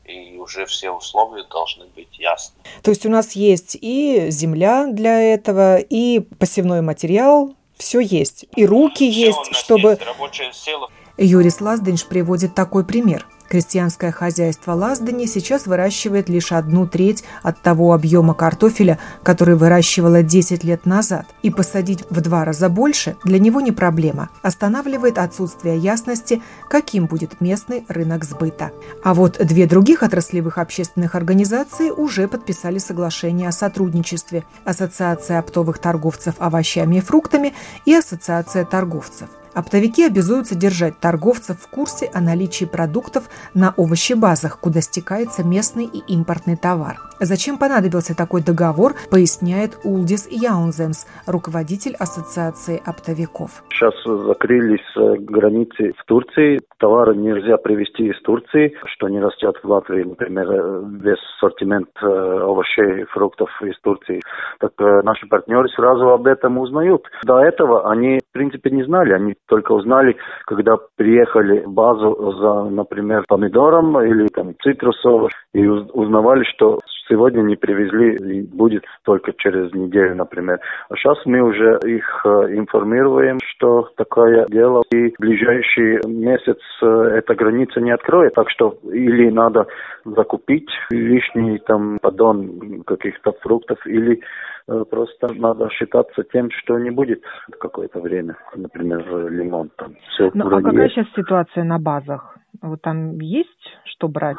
и 0.05 0.37
уже 0.37 0.65
все 0.65 0.91
условия 0.91 1.43
должны 1.43 1.87
быть 1.87 2.17
ясны. 2.17 2.55
То 2.81 2.91
есть 2.91 3.05
у 3.05 3.09
нас 3.09 3.33
есть 3.33 3.77
и 3.81 4.29
земля 4.29 4.87
для 4.87 5.19
этого, 5.21 5.77
и 5.77 6.21
посевной 6.21 6.81
материал, 6.81 7.53
все 7.77 7.99
есть, 7.99 8.45
и 8.55 8.65
руки 8.65 9.11
все 9.11 9.25
есть, 9.25 9.55
чтобы... 9.55 9.89
Есть 9.89 10.05
рабочая 10.05 10.53
сила. 10.53 10.89
Юрис 11.17 11.59
Лазденш 11.59 12.07
приводит 12.07 12.55
такой 12.55 12.85
пример– 12.85 13.27
Крестьянское 13.49 14.11
хозяйство 14.11 14.73
Лаздани 14.73 15.25
сейчас 15.25 15.65
выращивает 15.65 16.29
лишь 16.29 16.51
одну 16.51 16.85
треть 16.85 17.23
от 17.41 17.59
того 17.59 17.93
объема 17.93 18.35
картофеля, 18.35 18.99
который 19.23 19.55
выращивало 19.55 20.21
10 20.21 20.63
лет 20.63 20.85
назад. 20.85 21.25
И 21.41 21.49
посадить 21.49 22.05
в 22.11 22.21
два 22.21 22.45
раза 22.45 22.69
больше 22.69 23.17
для 23.23 23.39
него 23.39 23.59
не 23.59 23.71
проблема. 23.71 24.29
Останавливает 24.43 25.17
отсутствие 25.17 25.79
ясности, 25.79 26.43
каким 26.69 27.07
будет 27.07 27.41
местный 27.41 27.85
рынок 27.87 28.23
сбыта. 28.23 28.71
А 29.03 29.15
вот 29.15 29.43
две 29.43 29.65
других 29.65 30.03
отраслевых 30.03 30.59
общественных 30.59 31.15
организаций 31.15 31.89
уже 31.89 32.27
подписали 32.27 32.77
соглашение 32.77 33.49
о 33.49 33.51
сотрудничестве. 33.51 34.43
Ассоциация 34.63 35.39
оптовых 35.39 35.79
торговцев 35.79 36.35
овощами 36.37 36.97
и 36.97 37.01
фруктами 37.01 37.55
и 37.85 37.95
Ассоциация 37.95 38.63
торговцев. 38.63 39.27
Оптовики 39.53 40.05
обязуются 40.05 40.55
держать 40.55 40.99
торговцев 40.99 41.57
в 41.59 41.69
курсе 41.69 42.09
о 42.13 42.21
наличии 42.21 42.65
продуктов 42.65 43.29
на 43.53 43.73
овощебазах, 43.77 44.59
куда 44.59 44.81
стекается 44.81 45.43
местный 45.43 45.85
и 45.85 45.99
импортный 46.13 46.55
товар. 46.55 46.97
Зачем 47.21 47.57
понадобился 47.57 48.15
такой 48.15 48.41
договор, 48.41 48.93
поясняет 49.11 49.77
Улдис 49.83 50.25
Яунземс, 50.31 51.05
руководитель 51.27 51.95
Ассоциации 51.99 52.81
оптовиков. 52.85 53.61
Сейчас 53.71 53.93
закрылись 54.05 54.79
э, 54.95 55.15
границы 55.19 55.93
в 55.97 56.05
Турции. 56.05 56.59
Товары 56.77 57.17
нельзя 57.17 57.57
привезти 57.57 58.07
из 58.07 58.21
Турции, 58.21 58.73
что 58.85 59.09
не 59.09 59.19
растет 59.19 59.57
в 59.61 59.67
Латвии, 59.67 60.03
например, 60.03 60.49
э, 60.49 60.83
весь 61.01 61.19
ассортимент 61.35 61.89
э, 62.01 62.05
овощей 62.05 63.01
и 63.01 63.05
фруктов 63.05 63.49
из 63.63 63.77
Турции. 63.81 64.21
Так 64.59 64.71
наши 64.77 65.27
партнеры 65.27 65.67
сразу 65.69 66.09
об 66.09 66.25
этом 66.25 66.57
узнают. 66.57 67.05
До 67.25 67.39
этого 67.39 67.91
они, 67.91 68.19
в 68.19 68.31
принципе, 68.31 68.71
не 68.71 68.83
знали. 68.83 69.11
Они 69.11 69.35
только 69.49 69.73
узнали, 69.73 70.15
когда 70.45 70.75
приехали 70.95 71.61
в 71.65 71.71
базу 71.71 72.33
за, 72.39 72.69
например, 72.69 73.25
помидором 73.27 73.99
или 74.01 74.27
там 74.27 74.53
цитрусовым, 74.61 75.29
и 75.53 75.65
узнавали, 75.67 76.43
что 76.55 76.79
сегодня 77.09 77.41
не 77.41 77.55
привезли 77.55 78.15
и 78.15 78.41
будет 78.43 78.85
только 79.03 79.33
через 79.37 79.73
неделю, 79.73 80.15
например. 80.15 80.59
А 80.89 80.95
сейчас 80.95 81.17
мы 81.25 81.41
уже 81.41 81.79
их 81.85 82.25
э, 82.25 82.29
информируем, 82.55 83.39
что 83.55 83.89
такое 83.97 84.45
дело, 84.47 84.83
и 84.91 85.09
в 85.09 85.19
ближайший 85.19 85.99
месяц 86.07 86.59
э, 86.81 86.85
эта 86.85 87.35
граница 87.35 87.81
не 87.81 87.91
откроет, 87.91 88.35
так 88.35 88.49
что 88.49 88.77
или 88.83 89.29
надо 89.29 89.67
закупить 90.05 90.69
лишний 90.91 91.59
там 91.59 91.99
поддон 91.99 92.83
каких-то 92.85 93.33
фруктов, 93.41 93.85
или 93.85 94.21
э, 94.67 94.83
просто 94.89 95.33
надо 95.33 95.69
считаться 95.69 96.23
тем, 96.31 96.49
что 96.51 96.77
не 96.77 96.91
будет 96.91 97.23
какое-то 97.59 97.99
время, 97.99 98.37
например, 98.55 99.29
лимон. 99.29 99.71
Там 99.77 99.95
все 100.11 100.29
ну, 100.33 100.47
а 100.47 100.61
какая 100.61 100.83
есть. 100.83 100.95
сейчас 100.95 101.07
ситуация 101.15 101.63
на 101.63 101.79
базах? 101.79 102.37
Вот 102.61 102.81
там 102.81 103.19
есть 103.19 103.77
что 103.85 104.07
брать? 104.07 104.37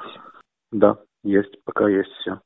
Да, 0.72 0.96
есть, 1.24 1.64
пока 1.64 1.88
есть 1.88 2.10
все. 2.20 2.38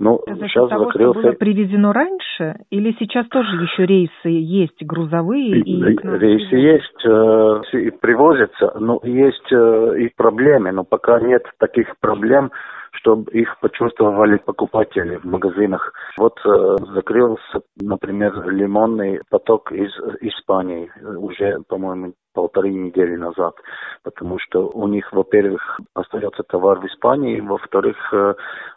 Ну, 0.00 0.20
За 0.26 0.36
сейчас 0.46 0.68
того, 0.68 0.84
закрылся... 0.84 1.18
что 1.18 1.28
было 1.28 1.36
привезено 1.36 1.92
раньше, 1.92 2.54
или 2.70 2.94
сейчас 3.00 3.26
тоже 3.28 3.56
еще 3.62 3.84
рейсы 3.84 4.28
есть 4.28 4.84
грузовые? 4.84 5.58
И, 5.58 5.82
рейсы 5.82 6.54
есть, 6.54 7.04
э, 7.04 7.78
и 7.78 7.90
привозятся, 7.90 8.78
но 8.78 9.00
есть 9.02 9.52
э, 9.52 9.94
и 9.98 10.12
проблемы, 10.16 10.70
но 10.70 10.84
пока 10.84 11.18
нет 11.18 11.42
таких 11.58 11.98
проблем, 11.98 12.52
чтобы 13.00 13.30
их 13.32 13.58
почувствовали 13.60 14.38
покупатели 14.38 15.16
в 15.16 15.24
магазинах. 15.24 15.92
Вот 16.18 16.38
э, 16.44 16.76
закрылся, 16.94 17.60
например, 17.80 18.48
лимонный 18.50 19.20
поток 19.30 19.72
из 19.72 19.90
Испании 20.20 20.90
уже, 21.02 21.60
по-моему, 21.68 22.14
полторы 22.38 22.70
недели 22.70 23.16
назад, 23.16 23.54
потому 24.04 24.38
что 24.38 24.68
у 24.68 24.86
них, 24.86 25.12
во-первых, 25.12 25.80
остается 25.94 26.44
товар 26.44 26.78
в 26.78 26.86
Испании, 26.86 27.40
во-вторых, 27.40 27.96
э, 28.12 28.34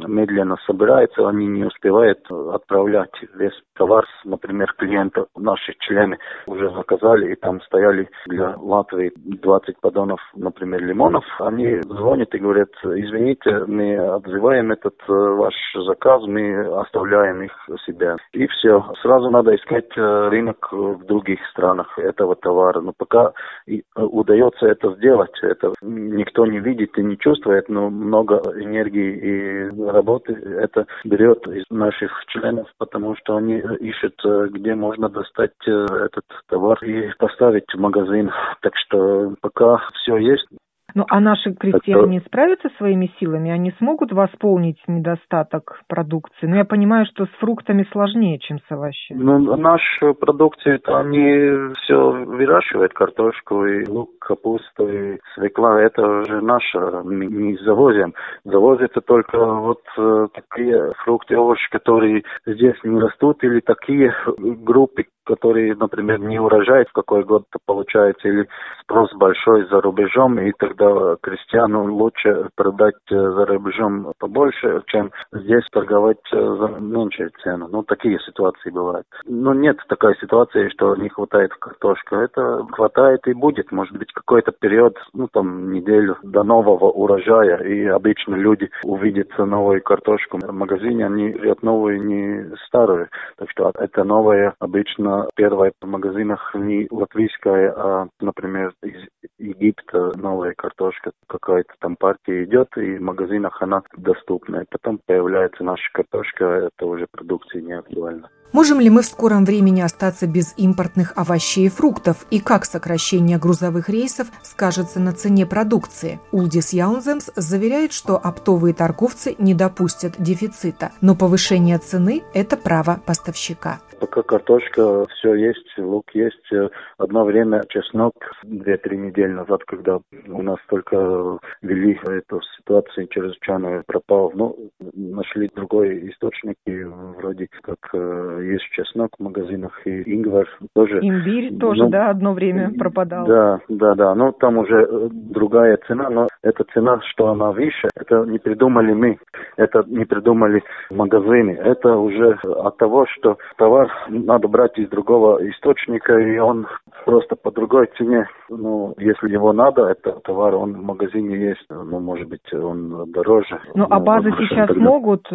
медленно 0.07 0.57
собирается, 0.65 1.27
они 1.27 1.45
не 1.45 1.65
успевают 1.65 2.19
отправлять 2.31 3.13
весь 3.35 3.53
товар, 3.75 4.05
например, 4.25 4.73
клиентов, 4.77 5.27
наши 5.35 5.75
члены 5.79 6.17
уже 6.47 6.71
заказали, 6.71 7.33
и 7.33 7.35
там 7.35 7.61
стояли 7.61 8.09
для 8.25 8.55
Латвии 8.57 9.11
20 9.15 9.79
поддонов, 9.79 10.19
например, 10.35 10.83
лимонов. 10.83 11.23
Они 11.39 11.81
звонят 11.81 12.33
и 12.33 12.39
говорят, 12.39 12.69
извините, 12.83 13.65
мы 13.67 14.10
отзываем 14.15 14.71
этот 14.71 14.95
э, 15.07 15.11
ваш 15.11 15.53
заказ, 15.85 16.23
мы 16.27 16.59
оставляем 16.79 17.41
их 17.43 17.51
себе. 17.85 18.15
И 18.33 18.47
все. 18.47 18.83
Сразу 19.01 19.29
надо 19.29 19.55
искать 19.55 19.89
э, 19.95 20.29
рынок 20.29 20.71
в 20.71 21.05
других 21.05 21.39
странах 21.51 21.97
этого 21.97 22.35
товара. 22.35 22.81
Но 22.81 22.93
пока 22.93 23.33
э, 23.67 23.79
удается 23.95 24.67
это 24.67 24.93
сделать. 24.95 25.37
Это 25.41 25.73
никто 25.81 26.45
не 26.45 26.59
видит 26.59 26.97
и 26.97 27.03
не 27.03 27.17
чувствует, 27.17 27.69
но 27.69 27.89
много 27.89 28.41
энергии 28.55 29.11
и 29.17 29.81
работы 29.89 30.33
это 30.33 30.85
берет 31.03 31.47
из 31.47 31.63
наших 31.69 32.11
членов, 32.27 32.67
потому 32.77 33.15
что 33.15 33.37
они 33.37 33.59
ищут, 33.79 34.15
э, 34.25 34.47
где 34.51 34.75
можно 34.75 35.09
достать 35.09 35.51
э, 35.67 35.71
этот 35.71 36.25
товар 36.47 36.83
и 36.83 37.11
поставить 37.17 37.71
в 37.73 37.79
магазин. 37.79 38.31
Так 38.61 38.73
что 38.75 39.33
пока 39.41 39.81
все 40.01 40.17
есть. 40.17 40.47
Ну, 40.95 41.05
а 41.09 41.19
наши 41.19 41.53
крестьяне 41.53 42.17
Это... 42.17 42.27
справятся 42.27 42.69
своими 42.77 43.11
силами? 43.19 43.51
Они 43.51 43.71
смогут 43.77 44.11
восполнить 44.11 44.81
недостаток 44.87 45.81
продукции? 45.87 46.47
Ну, 46.47 46.55
я 46.55 46.65
понимаю, 46.65 47.05
что 47.05 47.25
с 47.25 47.29
фруктами 47.39 47.85
сложнее, 47.91 48.39
чем 48.39 48.59
с 48.59 48.71
овощами. 48.71 49.21
Ну, 49.21 49.55
наша 49.55 50.13
продукция, 50.13 50.75
это 50.75 50.99
они 50.99 51.73
все 51.83 52.11
выращивают, 52.11 52.93
картошку 52.93 53.65
и 53.65 53.87
лук, 53.87 54.09
капусту 54.19 54.87
и 54.87 55.19
свекла. 55.35 55.81
Это 55.81 56.01
уже 56.01 56.41
наше, 56.41 56.79
мы 57.03 57.25
не 57.25 57.57
завозим. 57.57 58.13
Завозятся 58.43 59.01
только 59.01 59.37
вот 59.37 59.81
э, 59.97 60.27
такие 60.33 60.93
фрукты, 61.03 61.37
овощи, 61.37 61.69
которые 61.71 62.23
здесь 62.45 62.77
не 62.83 62.99
растут, 62.99 63.43
или 63.43 63.59
такие 63.59 64.13
группы, 64.37 65.05
которые, 65.25 65.75
например, 65.75 66.19
не 66.19 66.39
урожай 66.39 66.85
в 66.85 66.93
какой 66.93 67.23
год 67.23 67.43
получается, 67.65 68.27
или 68.27 68.47
спрос 68.81 69.13
большой 69.13 69.67
за 69.69 69.81
рубежом, 69.81 70.39
и 70.39 70.51
тогда 70.57 71.15
крестьяну 71.21 71.93
лучше 71.93 72.49
продать 72.55 72.95
э, 73.09 73.15
за 73.15 73.45
рубежом 73.45 74.13
побольше, 74.19 74.81
чем 74.87 75.11
здесь 75.31 75.63
торговать 75.71 76.17
э, 76.33 76.37
за 76.37 76.67
меньшую 76.79 77.31
цену. 77.43 77.67
Ну, 77.71 77.83
такие 77.83 78.19
ситуации 78.19 78.69
бывают. 78.69 79.05
Но 79.25 79.53
нет 79.53 79.77
такой 79.87 80.15
ситуации, 80.17 80.69
что 80.69 80.95
не 80.95 81.09
хватает 81.09 81.53
картошки. 81.55 82.15
Это 82.15 82.65
хватает 82.71 83.27
и 83.27 83.33
будет. 83.33 83.71
Может 83.71 83.97
быть, 83.97 84.11
какой-то 84.13 84.51
период, 84.51 84.97
ну, 85.13 85.27
там, 85.31 85.71
неделю 85.71 86.17
до 86.23 86.43
нового 86.43 86.89
урожая, 86.89 87.57
и 87.57 87.85
обычно 87.85 88.35
люди 88.35 88.69
увидят 88.83 89.29
новую 89.37 89.81
картошку 89.81 90.39
в 90.41 90.51
магазине, 90.53 91.05
они 91.05 91.29
берут 91.31 91.63
новую, 91.63 92.03
не 92.03 92.55
старую. 92.67 93.09
Так 93.37 93.49
что 93.51 93.71
это 93.75 94.03
новая 94.03 94.53
обычно 94.59 95.10
первая 95.35 95.71
в 95.81 95.85
магазинах 95.85 96.53
не 96.55 96.87
латвийская, 96.89 97.73
а, 97.75 98.07
например, 98.19 98.73
из 98.83 99.07
Египта 99.37 100.11
новая 100.17 100.53
картошка 100.53 101.11
какая-то 101.27 101.73
там 101.79 101.95
партия 101.95 102.43
идет, 102.43 102.69
и 102.77 102.97
в 102.97 103.01
магазинах 103.01 103.61
она 103.61 103.81
доступна. 103.97 104.61
И 104.61 104.65
потом 104.69 104.99
появляется 105.05 105.63
наша 105.63 105.89
картошка, 105.93 106.45
это 106.45 106.85
уже 106.85 107.07
продукция 107.11 107.61
не 107.61 107.73
актуальна. 107.73 108.29
Можем 108.53 108.81
ли 108.81 108.89
мы 108.89 109.01
в 109.01 109.05
скором 109.05 109.45
времени 109.45 109.79
остаться 109.79 110.27
без 110.27 110.53
импортных 110.57 111.13
овощей 111.15 111.67
и 111.67 111.69
фруктов? 111.69 112.25
И 112.31 112.41
как 112.41 112.65
сокращение 112.65 113.37
грузовых 113.37 113.87
рейсов 113.87 114.27
скажется 114.43 114.99
на 114.99 115.13
цене 115.13 115.45
продукции? 115.45 116.19
Улдис 116.33 116.73
Яунземс 116.73 117.31
заверяет, 117.37 117.93
что 117.93 118.17
оптовые 118.17 118.73
торговцы 118.73 119.35
не 119.39 119.53
допустят 119.53 120.15
дефицита, 120.17 120.91
но 120.99 121.15
повышение 121.15 121.77
цены– 121.77 122.23
это 122.33 122.57
право 122.57 122.99
поставщика 123.05 123.79
пока 124.01 124.23
картошка, 124.23 125.05
все 125.05 125.35
есть, 125.35 125.77
лук 125.77 126.09
есть. 126.13 126.49
Одно 126.97 127.23
время 127.23 127.63
чеснок, 127.69 128.15
две-три 128.43 128.97
недели 128.97 129.31
назад, 129.31 129.63
когда 129.65 129.99
у 130.27 130.41
нас 130.41 130.57
только 130.67 131.39
ввели 131.61 131.97
эту 132.03 132.41
ситуацию 132.57 133.07
чрезвычайную, 133.07 133.83
пропал. 133.85 134.31
Ну, 134.33 134.71
нашли 134.93 135.49
другой 135.55 136.09
источник, 136.09 136.57
и 136.65 136.83
вроде 136.83 137.47
как 137.61 137.77
э, 137.93 138.40
есть 138.41 138.65
чеснок 138.71 139.11
в 139.17 139.23
магазинах, 139.23 139.79
и 139.85 140.15
ингвар 140.15 140.47
тоже. 140.73 140.99
Имбирь 141.01 141.57
тоже, 141.57 141.83
ну, 141.83 141.89
да, 141.89 142.09
одно 142.09 142.33
время 142.33 142.71
пропадал. 142.77 143.25
Да, 143.25 143.59
да, 143.69 143.95
да. 143.95 144.15
Ну, 144.15 144.31
там 144.33 144.57
уже 144.57 144.81
э, 144.81 145.09
другая 145.11 145.77
цена, 145.87 146.09
но 146.09 146.27
эта 146.43 146.63
цена, 146.73 146.99
что 147.11 147.27
она 147.27 147.51
выше, 147.51 147.89
это 147.95 148.25
не 148.25 148.39
придумали 148.39 148.93
мы, 148.93 149.17
это 149.57 149.83
не 149.87 150.05
придумали 150.05 150.63
магазины. 150.89 151.51
Это 151.51 151.95
уже 151.95 152.37
от 152.43 152.77
того, 152.77 153.05
что 153.07 153.37
товар 153.57 153.89
надо 154.09 154.47
брать 154.47 154.77
из 154.77 154.89
другого 154.89 155.37
источника, 155.49 156.17
и 156.17 156.37
он 156.37 156.67
просто 157.05 157.35
по 157.35 157.51
другой 157.51 157.87
цене. 157.97 158.27
Ну, 158.49 158.93
если 158.97 159.29
его 159.29 159.53
надо, 159.53 159.87
это 159.87 160.19
товар, 160.23 160.55
он 160.55 160.73
в 160.73 160.83
магазине 160.83 161.37
есть, 161.37 161.65
ну, 161.69 161.99
может 161.99 162.27
быть, 162.27 162.53
он 162.53 163.11
дороже. 163.11 163.59
Ну, 163.75 163.87
а 163.89 163.99
базы 163.99 164.29
ну, 164.29 164.35
сейчас 164.37 164.67
тогда... 164.67 164.83
могут 164.83 165.27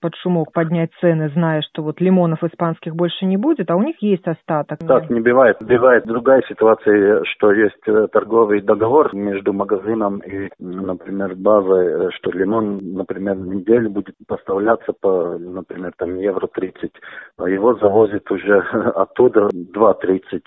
под 0.00 0.14
шумок 0.16 0.52
поднять 0.52 0.90
цены, 1.00 1.28
зная, 1.30 1.62
что 1.62 1.82
вот 1.82 2.00
лимонов 2.00 2.42
испанских 2.52 2.94
больше 2.94 3.24
не 3.24 3.36
будет, 3.36 3.70
а 3.70 3.76
у 3.76 3.82
них 3.82 3.96
есть 4.00 4.26
остаток. 4.26 4.78
Так 4.86 5.10
не 5.10 5.20
бывает. 5.20 5.56
Бывает 5.60 6.04
другая 6.06 6.42
ситуация, 6.48 7.24
что 7.24 7.52
есть 7.52 7.82
э, 7.86 8.08
торговый 8.12 8.60
договор 8.60 9.14
между 9.14 9.52
магазином 9.52 10.18
и, 10.18 10.48
например, 10.58 11.34
базой, 11.36 12.10
что 12.12 12.30
лимон, 12.30 12.78
например, 12.94 13.36
неделю 13.36 13.90
будет 13.90 14.14
поставляться 14.26 14.92
по, 15.00 15.36
например, 15.38 15.92
там 15.96 16.16
евро 16.16 16.46
30, 16.46 16.92
а 17.38 17.48
его 17.48 17.74
завозят 17.74 18.30
уже 18.30 18.58
оттуда 18.94 19.48
2.30. 19.52 20.42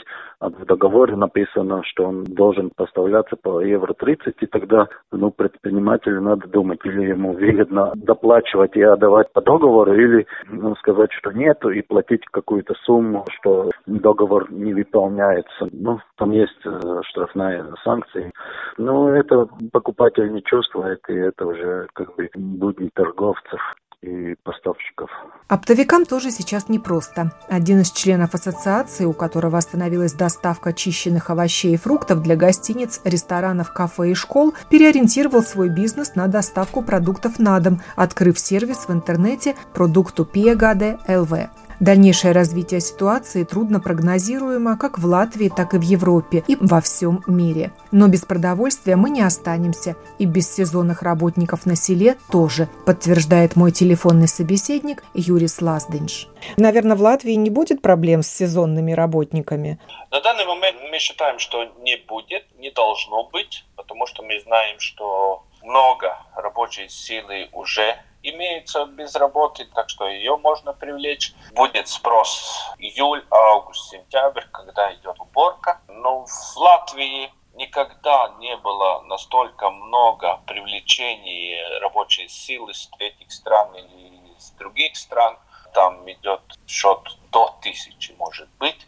В 0.50 0.66
договоре 0.66 1.16
написано, 1.16 1.82
что 1.84 2.06
он 2.06 2.24
должен 2.24 2.72
поставляться 2.76 3.36
по 3.36 3.62
евро 3.62 3.94
30, 3.94 4.36
и 4.40 4.46
тогда 4.46 4.88
ну, 5.12 5.32
предпринимателю 5.32 6.22
надо 6.22 6.48
думать, 6.48 6.80
или 6.84 7.10
ему 7.10 7.34
выгодно 7.34 7.94
доплачивать 7.96 8.76
и 8.76 8.82
отдавать 8.82 9.32
по 9.34 9.42
договору, 9.42 9.94
или 9.94 10.26
ну, 10.50 10.76
сказать, 10.76 11.12
что 11.14 11.32
нету, 11.32 11.70
и 11.70 11.82
платить 11.82 12.26
какую-то 12.32 12.74
сумму, 12.86 13.26
что 13.40 13.72
договор 13.86 14.52
не 14.52 14.74
выполняется. 14.74 15.68
Ну, 15.72 16.00
там 16.18 16.32
есть 16.32 16.60
э, 16.66 17.02
штрафная 17.04 17.66
санкция. 17.84 18.32
Но 18.78 19.10
это 19.10 19.48
покупатель 19.72 20.32
не 20.32 20.44
чувствует, 20.44 21.00
и 21.10 21.14
это 21.14 21.46
уже 21.46 21.88
как 21.94 22.16
бы 22.16 22.30
будни 22.36 22.90
торговцев 22.94 23.62
и 24.06 24.36
поставщиков. 24.44 25.10
Оптовикам 25.48 26.06
тоже 26.06 26.32
сейчас 26.32 26.70
непросто. 26.70 27.32
Один 27.48 27.82
из 27.82 27.92
членов 27.92 28.34
ассоциации, 28.34 29.06
у 29.06 29.14
которого 29.14 29.58
остановилась 29.58 30.14
доставка 30.14 30.74
чищенных 30.74 31.30
овощей 31.30 31.74
и 31.74 31.78
фруктов 31.78 32.22
для 32.22 32.36
гостиниц, 32.36 33.02
ресторанов, 33.04 33.72
кафе 33.72 34.12
и 34.12 34.14
школ, 34.14 34.54
переориентировал 34.70 35.44
свой 35.44 35.70
бизнес 35.70 36.16
на 36.16 36.28
доставку 36.28 36.82
продуктов 36.82 37.40
на 37.40 37.60
дом, 37.60 37.82
открыв 37.96 38.40
сервис 38.40 38.88
в 38.88 38.92
интернете 38.92 39.56
«Продукту 39.74 40.26
Пиегаде 40.26 40.98
ЛВ». 41.08 41.50
Дальнейшее 41.80 42.32
развитие 42.32 42.80
ситуации 42.80 43.44
трудно 43.44 43.80
прогнозируемо 43.80 44.78
как 44.78 44.98
в 44.98 45.06
Латвии, 45.06 45.52
так 45.56 45.74
и 45.74 45.78
в 45.78 45.82
Европе 45.82 46.44
и 46.48 46.56
во 46.60 46.80
всем 46.80 47.24
мире. 47.28 47.72
Но 47.92 48.08
без 48.08 48.24
продовольствия 48.24 48.96
мы 48.96 49.10
не 49.10 49.22
останемся, 49.22 49.96
и 50.18 50.26
без 50.26 50.54
сезонных 50.54 51.02
работников 51.02 51.66
на 51.66 51.76
селе 51.76 52.18
тоже, 52.32 52.70
подтверждает 52.86 53.56
мой 53.56 53.72
телефонный 53.72 54.28
собеседник 54.28 55.04
Юрис 55.14 55.62
Лаздинш. 55.62 56.28
Наверное, 56.58 56.96
в 56.96 57.02
Латвии 57.02 57.34
не 57.34 57.50
будет 57.50 57.82
проблем 57.82 58.24
с 58.24 58.28
сезонными 58.28 58.94
работниками? 58.94 59.80
На 60.12 60.22
данный 60.22 60.46
момент 60.46 60.78
мы 60.90 60.98
считаем, 61.00 61.40
что 61.40 61.66
не 61.82 61.98
будет, 62.08 62.46
не 62.58 62.72
должно 62.72 63.30
быть, 63.32 63.66
потому 63.76 64.08
что 64.08 64.24
мы 64.24 64.40
знаем, 64.40 64.80
что 64.80 65.44
много 65.64 66.18
рабочей 66.36 66.88
силы 66.88 67.50
уже 67.52 67.98
имеется 68.30 68.86
без 68.86 69.16
работы, 69.16 69.66
так 69.74 69.90
что 69.90 70.08
ее 70.08 70.38
можно 70.38 70.74
привлечь. 70.74 71.34
Будет 71.54 71.88
спрос 71.88 72.60
июль, 72.78 73.26
август, 73.30 73.90
сентябрь, 73.92 74.46
когда 74.52 74.94
идет 74.96 75.20
уборка. 75.20 75.82
Но 75.88 76.26
в 76.26 76.58
Латвии 76.58 77.32
никогда 77.54 78.34
не 78.40 78.56
было 78.58 79.02
настолько 79.02 79.70
много 79.70 80.40
привлечений 80.48 81.80
рабочей 81.80 82.28
силы 82.28 82.74
с 82.74 82.88
третьих 82.98 83.32
стран 83.32 83.74
или 83.76 84.40
с 84.40 84.52
других 84.52 84.96
стран. 84.96 85.38
Там 85.74 86.10
идет 86.10 86.42
счет 86.68 87.00
до 87.32 87.54
тысячи, 87.62 88.14
может 88.18 88.50
быть 88.60 88.88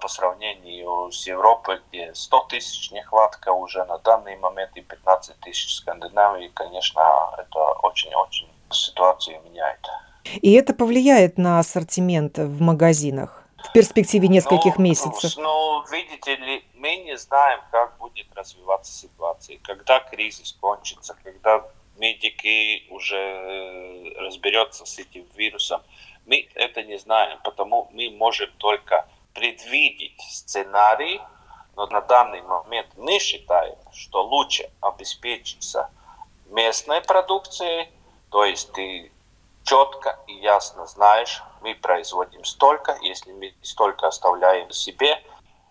по 0.00 0.08
сравнению 0.08 1.10
с 1.10 1.26
Европой, 1.26 1.80
где 1.88 2.14
100 2.14 2.40
тысяч 2.50 2.90
нехватка 2.90 3.52
уже 3.52 3.84
на 3.84 3.98
данный 3.98 4.36
момент 4.36 4.72
и 4.76 4.82
15 4.82 5.40
тысяч 5.40 5.68
в 5.68 5.72
Скандинавии, 5.76 6.48
конечно, 6.48 7.34
это 7.38 7.58
очень-очень 7.82 8.55
ситуацию 8.70 9.40
меняет. 9.44 9.80
И 10.42 10.52
это 10.52 10.74
повлияет 10.74 11.38
на 11.38 11.58
ассортимент 11.58 12.38
в 12.38 12.60
магазинах 12.60 13.46
в 13.66 13.72
перспективе 13.72 14.28
нескольких 14.28 14.78
ну, 14.78 14.84
месяцев? 14.84 15.36
Ну, 15.36 15.84
видите 15.90 16.36
ли, 16.36 16.64
мы 16.74 16.96
не 16.96 17.16
знаем, 17.16 17.60
как 17.70 17.98
будет 17.98 18.26
развиваться 18.34 18.92
ситуация, 18.92 19.58
когда 19.62 20.00
кризис 20.00 20.56
кончится, 20.60 21.16
когда 21.22 21.64
медики 21.96 22.86
уже 22.90 23.16
э, 23.16 24.14
разберется 24.18 24.84
с 24.84 24.98
этим 24.98 25.26
вирусом. 25.36 25.82
Мы 26.26 26.48
это 26.54 26.82
не 26.82 26.98
знаем, 26.98 27.38
потому 27.44 27.88
мы 27.92 28.10
можем 28.10 28.50
только 28.58 29.06
предвидеть 29.34 30.20
сценарий, 30.30 31.20
но 31.76 31.86
на 31.86 32.00
данный 32.00 32.42
момент 32.42 32.88
мы 32.96 33.18
считаем, 33.18 33.76
что 33.92 34.22
лучше 34.24 34.70
обеспечиться 34.80 35.90
местной 36.46 37.02
продукцией, 37.02 37.88
то 38.30 38.44
есть 38.44 38.72
ты 38.72 39.10
четко 39.64 40.18
и 40.26 40.34
ясно 40.34 40.86
знаешь, 40.86 41.42
мы 41.62 41.74
производим 41.74 42.44
столько, 42.44 42.96
если 43.02 43.32
мы 43.32 43.54
столько 43.62 44.06
оставляем 44.06 44.70
себе, 44.70 45.20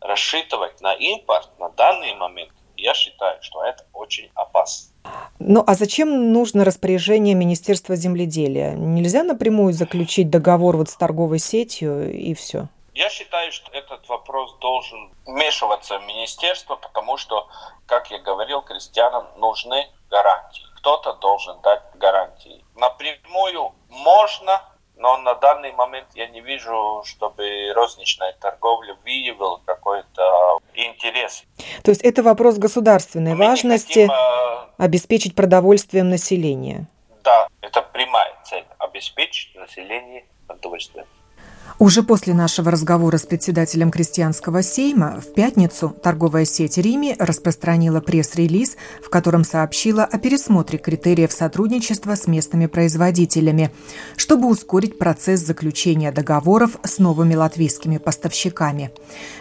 рассчитывать 0.01 0.81
на 0.81 0.93
импорт 0.93 1.49
на 1.59 1.69
данный 1.69 2.13
момент, 2.15 2.51
я 2.77 2.93
считаю, 2.93 3.41
что 3.41 3.63
это 3.63 3.85
очень 3.93 4.29
опасно. 4.35 4.91
Ну 5.39 5.63
а 5.65 5.75
зачем 5.75 6.33
нужно 6.33 6.65
распоряжение 6.65 7.35
Министерства 7.35 7.95
земледелия? 7.95 8.73
Нельзя 8.73 9.23
напрямую 9.23 9.73
заключить 9.73 10.29
договор 10.29 10.77
вот 10.77 10.89
с 10.89 10.95
торговой 10.95 11.39
сетью 11.39 12.13
и 12.13 12.33
все? 12.33 12.67
Я 12.93 13.09
считаю, 13.09 13.51
что 13.51 13.71
этот 13.71 14.07
вопрос 14.07 14.55
должен 14.59 15.11
вмешиваться 15.25 15.99
в 15.99 16.05
министерство, 16.05 16.77
потому 16.77 17.17
что, 17.17 17.47
как 17.85 18.09
я 18.09 18.19
говорил, 18.19 18.61
крестьянам 18.61 19.25
нужны 19.37 19.87
гарантии. 20.09 20.64
Кто-то 20.85 21.13
должен 21.13 21.59
дать 21.61 21.81
гарантии. 21.95 22.63
Напрямую 22.75 23.73
можно, 23.89 24.61
но 24.95 25.17
на 25.17 25.33
данный 25.33 25.71
момент 25.71 26.09
я 26.13 26.27
не 26.27 26.41
вижу, 26.41 27.01
чтобы 27.05 27.73
розничная 27.73 28.33
торговля 28.33 28.95
выявила 29.03 29.59
какой-то 29.65 30.59
интерес. 30.75 31.43
То 31.83 31.89
есть 31.89 32.03
это 32.03 32.21
вопрос 32.21 32.59
государственной 32.59 33.33
Мы 33.33 33.47
важности 33.47 34.05
хотим, 34.05 34.11
э, 34.11 34.67
обеспечить 34.77 35.33
продовольствием 35.33 36.09
населения? 36.09 36.85
Да, 37.23 37.47
это 37.61 37.81
прямая 37.81 38.35
цель– 38.43 38.65
обеспечить 38.77 39.55
население 39.55 40.27
продовольствием. 40.45 41.07
Уже 41.77 42.03
после 42.03 42.33
нашего 42.33 42.71
разговора 42.71 43.17
с 43.17 43.23
председателем 43.23 43.91
крестьянского 43.91 44.63
сейма 44.63 45.19
в 45.19 45.33
пятницу 45.33 45.93
торговая 46.01 46.45
сеть 46.45 46.77
Рими 46.77 47.17
распространила 47.19 47.99
пресс-релиз, 47.99 48.77
в 49.03 49.09
котором 49.09 49.43
сообщила 49.43 50.05
о 50.05 50.17
пересмотре 50.17 50.79
критериев 50.79 51.33
сотрудничества 51.33 52.15
с 52.15 52.27
местными 52.27 52.67
производителями, 52.67 53.71
чтобы 54.15 54.47
ускорить 54.47 54.97
процесс 54.97 55.41
заключения 55.41 56.13
договоров 56.13 56.77
с 56.83 56.97
новыми 56.97 57.35
латвийскими 57.35 57.97
поставщиками. 57.97 58.91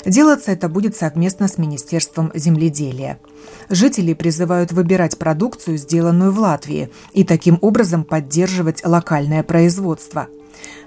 Делаться 0.04 0.50
это 0.50 0.68
будет 0.68 0.96
совместно 0.96 1.46
с 1.46 1.56
Министерством 1.56 2.32
земледелия. 2.34 3.20
Жители 3.68 4.12
призывают 4.12 4.72
выбирать 4.72 5.18
продукцию, 5.18 5.76
сделанную 5.78 6.32
в 6.32 6.40
Латвии, 6.40 6.90
и 7.12 7.22
таким 7.22 7.58
образом 7.60 8.02
поддерживать 8.02 8.84
локальное 8.84 9.44
производство– 9.44 10.26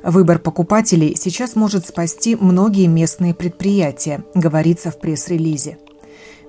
Выбор 0.03 0.39
покупателей 0.39 1.15
сейчас 1.15 1.55
может 1.55 1.87
спасти 1.87 2.35
многие 2.35 2.87
местные 2.87 3.33
предприятия, 3.33 4.23
говорится 4.35 4.91
в 4.91 4.99
пресс-релизе. 4.99 5.77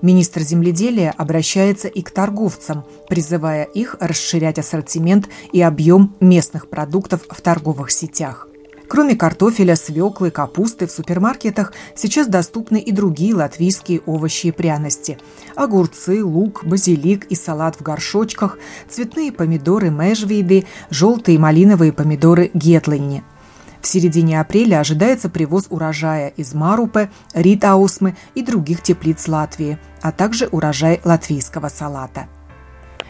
Министр 0.01 0.43
земледелия 0.43 1.13
обращается 1.17 1.89
и 1.89 2.03
к 2.03 2.11
торговцам, 2.11 2.85
призывая 3.09 3.65
их 3.65 3.97
расширять 3.99 4.59
ассортимент 4.59 5.29
и 5.53 5.61
объем 5.61 6.15
местных 6.21 6.69
продуктов 6.69 7.23
в 7.29 7.41
торговых 7.41 7.91
сетях. 7.91 8.48
Кроме 8.89 9.17
картофеля, 9.17 9.77
свеклы, 9.77 10.31
капусты 10.31 10.87
в 10.87 10.91
супермаркетах 10.91 11.73
сейчас 11.95 12.27
доступны 12.27 12.81
и 12.81 12.91
другие 12.91 13.35
латвийские 13.35 14.01
овощи 14.07 14.47
и 14.49 14.53
пряности. 14.53 15.19
Огурцы, 15.55 16.25
лук, 16.25 16.65
базилик 16.65 17.27
и 17.27 17.35
салат 17.35 17.77
в 17.77 17.83
горшочках, 17.83 18.59
цветные 18.89 19.31
помидоры 19.31 19.91
межвиды, 19.91 20.67
желтые 20.91 21.37
и 21.37 21.39
малиновые 21.39 21.93
помидоры 21.93 22.51
гетлинни– 22.55 23.23
в 23.81 23.87
середине 23.87 24.41
апреля 24.41 24.81
ожидается 24.81 25.29
привоз 25.29 25.67
урожая 25.71 26.29
из 26.37 26.53
Марупе, 26.53 27.11
Ритаусмы 27.33 28.17
и 28.35 28.43
других 28.43 28.83
теплиц 28.83 29.29
Латвии, 29.29 29.79
а 30.03 30.13
также 30.13 30.49
урожай 30.49 31.01
латвийского 31.05 31.69
салата. 31.69 32.27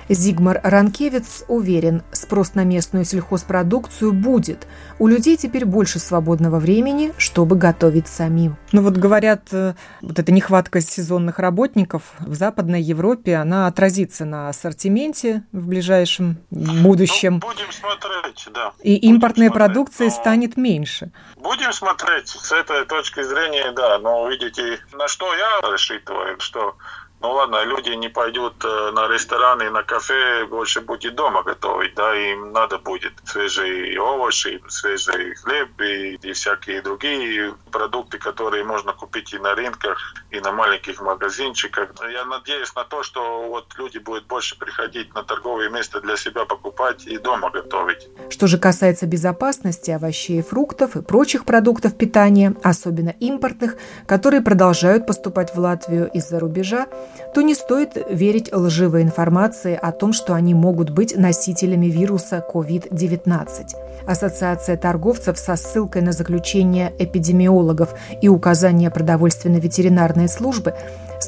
Зигмар 0.09 0.61
Ранкевец 0.63 1.45
уверен, 1.49 2.03
спрос 2.13 2.55
на 2.55 2.65
местную 2.65 3.05
сельхозпродукцию 3.05 4.13
будет. 4.13 4.67
У 4.99 5.07
людей 5.07 5.37
теперь 5.37 5.65
больше 5.65 5.99
свободного 5.99 6.59
времени, 6.59 7.13
чтобы 7.19 7.57
готовить 7.57 8.09
самим. 8.09 8.57
Ну 8.73 8.83
вот 8.83 8.95
говорят, 8.95 9.49
э, 9.53 9.75
вот 10.01 10.19
эта 10.19 10.33
нехватка 10.33 10.81
сезонных 10.81 11.39
работников 11.39 12.03
в 12.21 12.35
Западной 12.35 12.83
Европе, 12.83 13.37
она 13.37 13.67
отразится 13.67 14.25
на 14.25 14.49
ассортименте 14.49 15.45
в 15.53 15.69
ближайшем 15.69 16.39
будущем. 16.51 17.41
Ну, 17.43 17.49
будем 17.49 17.73
смотреть, 17.73 18.49
да. 18.53 18.73
И 18.83 18.97
будем 18.97 19.15
импортной 19.15 19.49
смотреть, 19.49 19.67
продукции 19.67 20.05
но... 20.05 20.11
станет 20.11 20.57
меньше. 20.57 21.13
Будем 21.37 21.73
смотреть 21.73 22.29
с 22.29 22.53
этой 22.53 22.85
точки 22.87 23.23
зрения, 23.23 23.73
да. 23.73 23.99
Но 23.99 24.29
видите, 24.29 24.81
на 24.93 25.09
что 25.09 25.27
я 25.35 25.61
рассчитываю, 25.71 26.39
что 26.41 26.77
ну 27.21 27.33
ладно, 27.33 27.65
люди 27.65 27.91
не 27.91 28.09
пойдут 28.09 28.65
э, 28.65 28.91
на 28.93 29.09
рестораны, 29.09 29.71
на 29.71 29.83
кафе, 29.83 30.47
больше 30.47 30.81
будет 30.81 31.17
дома 31.17 31.43
готовить, 31.43 31.95
да, 31.95 32.15
им 32.15 32.53
надо 32.53 32.79
будет 32.79 33.13
свежие 33.25 34.01
овощи, 34.01 34.63
свежий 34.69 35.35
хлеб 35.35 35.69
и, 35.81 36.15
и 36.15 36.33
всякие 36.33 36.81
другие 36.81 37.55
продукты, 37.73 38.19
которые 38.19 38.63
можно 38.63 38.93
купить 38.93 39.33
и 39.33 39.39
на 39.39 39.55
рынках, 39.57 39.99
и 40.31 40.39
на 40.39 40.53
маленьких 40.53 41.01
магазинчиках. 41.01 41.91
Я 42.13 42.25
надеюсь 42.25 42.73
на 42.77 42.85
то, 42.85 43.03
что 43.03 43.49
вот 43.49 43.67
люди 43.79 43.99
будут 43.99 44.27
больше 44.27 44.57
приходить 44.57 45.13
на 45.15 45.25
торговые 45.25 45.71
места 45.71 46.01
для 46.01 46.17
себя 46.17 46.45
покупать 46.45 47.05
и 47.07 47.19
дома 47.19 47.51
готовить. 47.51 48.09
Что 48.31 48.47
же 48.47 48.59
касается 48.59 49.07
безопасности 49.07 49.91
овощей, 49.91 50.43
фруктов 50.43 50.95
и 50.95 51.03
прочих 51.03 51.45
продуктов 51.45 51.97
питания, 51.97 52.55
особенно 52.63 53.11
импортных, 53.11 53.77
которые 54.07 54.41
продолжают 54.41 55.07
поступать 55.07 55.55
в 55.55 55.59
Латвию 55.59 56.09
из-за 56.13 56.39
рубежа, 56.39 56.87
то 57.35 57.43
не 57.43 57.55
стоит 57.55 57.97
верить 58.11 58.53
лживой 58.53 59.03
информации 59.03 59.79
о 59.81 59.93
том, 59.93 60.13
что 60.13 60.35
они 60.35 60.55
могут 60.55 60.91
быть 60.91 61.17
носителями 61.17 61.87
вируса 61.87 62.45
COVID-19. 62.53 63.75
Ассоциация 64.07 64.77
торговцев 64.77 65.39
со 65.39 65.57
ссылкой 65.57 66.03
на 66.03 66.13
заключение 66.13 66.93
эпидемиологов 66.99 67.95
и 68.23 68.29
указания 68.29 68.91
продовольственной 68.91 69.61
ветеринарной 69.61 70.29
службы 70.29 70.75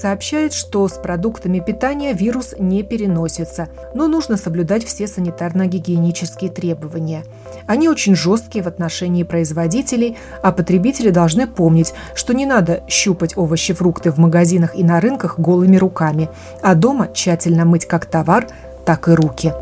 сообщает, 0.00 0.52
что 0.52 0.88
с 0.88 0.92
продуктами 0.92 1.60
питания 1.60 2.12
вирус 2.12 2.54
не 2.58 2.82
переносится, 2.82 3.68
но 3.94 4.08
нужно 4.08 4.36
соблюдать 4.36 4.84
все 4.84 5.04
санитарно-гигиенические 5.04 6.50
требования. 6.50 7.24
Они 7.66 7.88
очень 7.88 8.14
жесткие 8.14 8.64
в 8.64 8.68
отношении 8.68 9.22
производителей, 9.22 10.16
а 10.42 10.52
потребители 10.52 11.10
должны 11.10 11.46
помнить, 11.46 11.92
что 12.14 12.32
не 12.34 12.46
надо 12.46 12.82
щупать 12.88 13.36
овощи, 13.36 13.74
фрукты 13.74 14.10
в 14.10 14.18
магазинах 14.18 14.74
и 14.74 14.82
на 14.82 15.00
рынках 15.00 15.38
голыми 15.38 15.76
руками, 15.76 16.28
а 16.62 16.74
дома 16.74 17.08
тщательно 17.12 17.64
мыть 17.64 17.86
как 17.86 18.06
товар, 18.06 18.46
так 18.84 19.08
и 19.08 19.12
руки. 19.12 19.52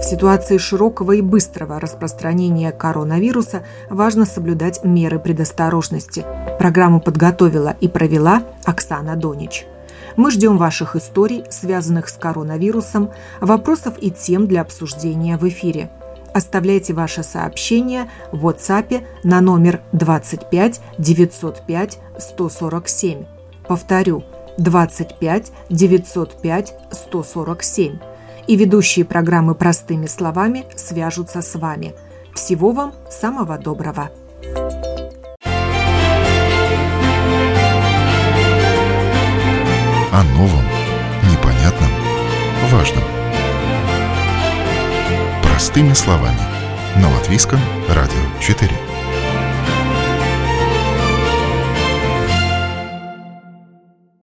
В 0.00 0.02
ситуации 0.02 0.56
широкого 0.56 1.12
и 1.12 1.20
быстрого 1.20 1.78
распространения 1.78 2.72
коронавируса 2.72 3.64
важно 3.90 4.24
соблюдать 4.24 4.82
меры 4.82 5.18
предосторожности. 5.18 6.24
Программу 6.58 7.02
подготовила 7.02 7.76
и 7.82 7.86
провела 7.86 8.44
Оксана 8.64 9.14
Донич. 9.14 9.66
Мы 10.16 10.30
ждем 10.30 10.56
ваших 10.56 10.96
историй, 10.96 11.44
связанных 11.50 12.08
с 12.08 12.14
коронавирусом, 12.14 13.10
вопросов 13.42 13.94
и 14.00 14.10
тем 14.10 14.46
для 14.46 14.62
обсуждения 14.62 15.36
в 15.36 15.46
эфире. 15.46 15.90
Оставляйте 16.32 16.94
ваши 16.94 17.22
сообщения 17.22 18.10
в 18.32 18.46
WhatsApp 18.46 19.04
на 19.22 19.42
номер 19.42 19.82
25 19.92 20.80
905 20.96 21.98
147. 22.18 23.26
Повторю, 23.68 24.24
25 24.56 25.52
905 25.68 26.74
147 26.90 28.09
и 28.50 28.56
ведущие 28.56 29.04
программы 29.04 29.54
«Простыми 29.54 30.06
словами» 30.06 30.64
свяжутся 30.74 31.40
с 31.40 31.54
вами. 31.56 31.94
Всего 32.34 32.72
вам 32.72 32.92
самого 33.08 33.56
доброго! 33.56 34.10
О 40.12 40.24
новом, 40.36 40.64
непонятном, 41.30 41.90
важном. 42.72 43.04
Простыми 45.44 45.92
словами. 45.92 46.40
На 46.96 47.08
Латвийском 47.08 47.60
радио 47.88 48.18
4. 48.40 48.89